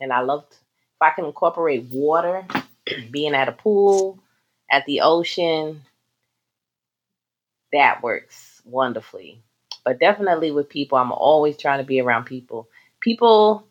[0.01, 2.45] And I love to, if I can incorporate water,
[3.13, 4.19] being at a pool,
[4.69, 5.83] at the ocean,
[7.73, 9.43] that works wonderfully.
[9.85, 12.69] But definitely with people, I'm always trying to be around people.
[13.01, 13.67] People,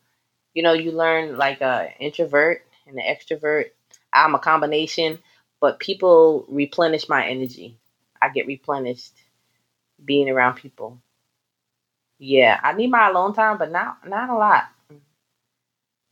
[0.54, 3.66] you know, you learn like a introvert and an extrovert.
[4.12, 5.18] I'm a combination,
[5.60, 7.76] but people replenish my energy.
[8.20, 9.12] I get replenished
[10.04, 11.00] being around people.
[12.18, 14.64] Yeah, I need my alone time, but not not a lot.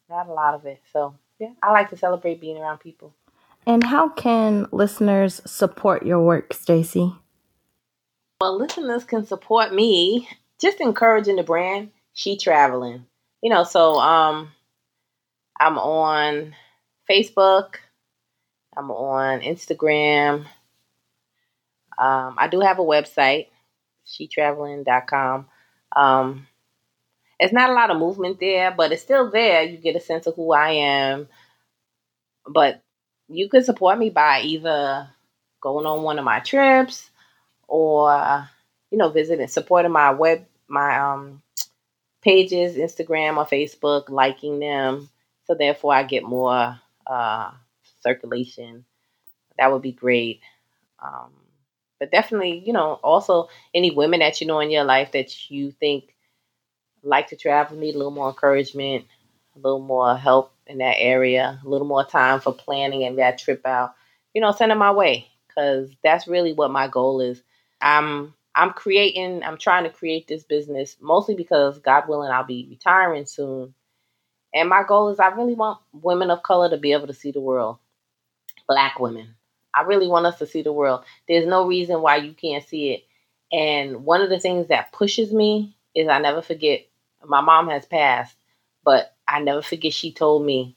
[0.08, 0.80] Not a lot of it.
[0.92, 3.12] So yeah, I like to celebrate being around people.
[3.66, 7.14] And how can listeners support your work, Stacy?
[8.40, 10.28] Well, listeners can support me
[10.60, 11.90] just encouraging the brand.
[12.14, 13.04] She traveling,
[13.42, 13.64] you know.
[13.64, 14.52] So um,
[15.58, 16.54] I'm on
[17.10, 17.74] Facebook.
[18.76, 20.46] I'm on Instagram.
[21.98, 23.48] Um, I do have a website,
[24.06, 25.48] shetraveling.com.
[25.96, 26.46] Um,
[27.40, 29.64] it's not a lot of movement there, but it's still there.
[29.64, 31.28] You get a sense of who I am.
[32.46, 32.84] But
[33.28, 35.08] you could support me by either
[35.60, 37.10] going on one of my trips
[37.68, 38.48] or
[38.90, 41.42] you know visiting supporting my web my um
[42.22, 45.08] pages instagram or facebook liking them.
[45.46, 47.50] So therefore i get more uh
[48.02, 48.84] circulation.
[49.58, 50.40] That would be great.
[51.02, 51.32] Um
[52.00, 55.72] but definitely you know also any women that you know in your life that you
[55.72, 56.14] think
[57.02, 59.04] like to travel need a little more encouragement
[59.56, 63.38] a little more help in that area a little more time for planning and that
[63.38, 63.94] trip out
[64.34, 65.28] you know send them my way.
[65.48, 67.42] Because that's really what my goal is
[67.80, 72.66] I'm I'm creating, I'm trying to create this business mostly because God willing, I'll be
[72.68, 73.74] retiring soon.
[74.52, 77.30] And my goal is I really want women of color to be able to see
[77.30, 77.78] the world.
[78.66, 79.36] Black women.
[79.72, 81.04] I really want us to see the world.
[81.28, 83.04] There's no reason why you can't see it.
[83.52, 86.86] And one of the things that pushes me is I never forget
[87.24, 88.36] my mom has passed,
[88.84, 90.76] but I never forget she told me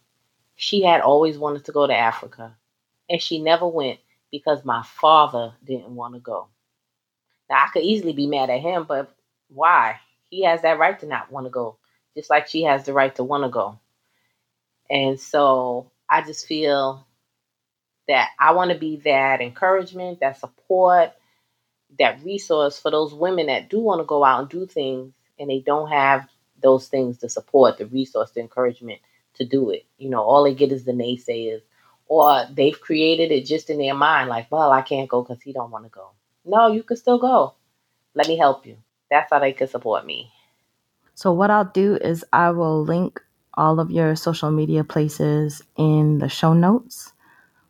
[0.56, 2.56] she had always wanted to go to Africa.
[3.10, 4.00] And she never went
[4.32, 6.48] because my father didn't want to go.
[7.52, 9.14] Now, I could easily be mad at him, but
[9.50, 10.00] why?
[10.30, 11.78] He has that right to not want to go,
[12.16, 13.78] just like she has the right to want to go.
[14.90, 17.06] And so I just feel
[18.08, 21.12] that I want to be that encouragement, that support,
[22.00, 25.50] that resource for those women that do want to go out and do things and
[25.50, 26.30] they don't have
[26.62, 29.02] those things to support, the resource, the encouragement
[29.34, 29.86] to do it.
[29.98, 31.64] You know, all they get is the naysayers,
[32.08, 35.52] or they've created it just in their mind, like, well, I can't go because he
[35.52, 36.12] don't want to go.
[36.46, 37.56] No, you can still go.
[38.16, 38.78] Let me help you.
[39.10, 40.32] That's how they can support me.
[41.16, 43.22] So, what I'll do is I will link
[43.56, 47.14] all of your social media places in the show notes.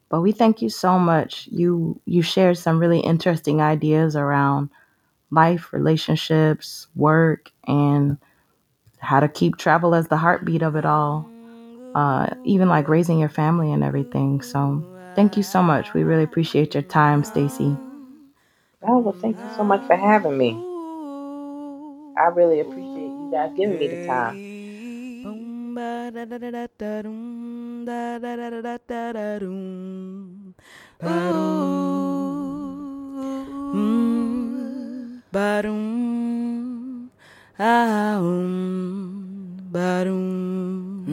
[0.10, 1.48] But we thank you so much.
[1.52, 4.70] You you shared some really interesting ideas around
[5.32, 8.18] life, relationships, work, and
[9.00, 11.32] how to keep travel as the heartbeat of it all.
[11.96, 14.42] Uh, even like raising your family and everything.
[14.42, 15.94] So, thank you so much.
[15.94, 17.80] We really appreciate your time, Stacy.
[18.84, 20.66] Oh, well, thank you so much for having me.
[22.18, 24.38] I really appreciate you guys giving me the time.
[35.32, 37.10] Barum,
[37.60, 41.08] ah, um, barum.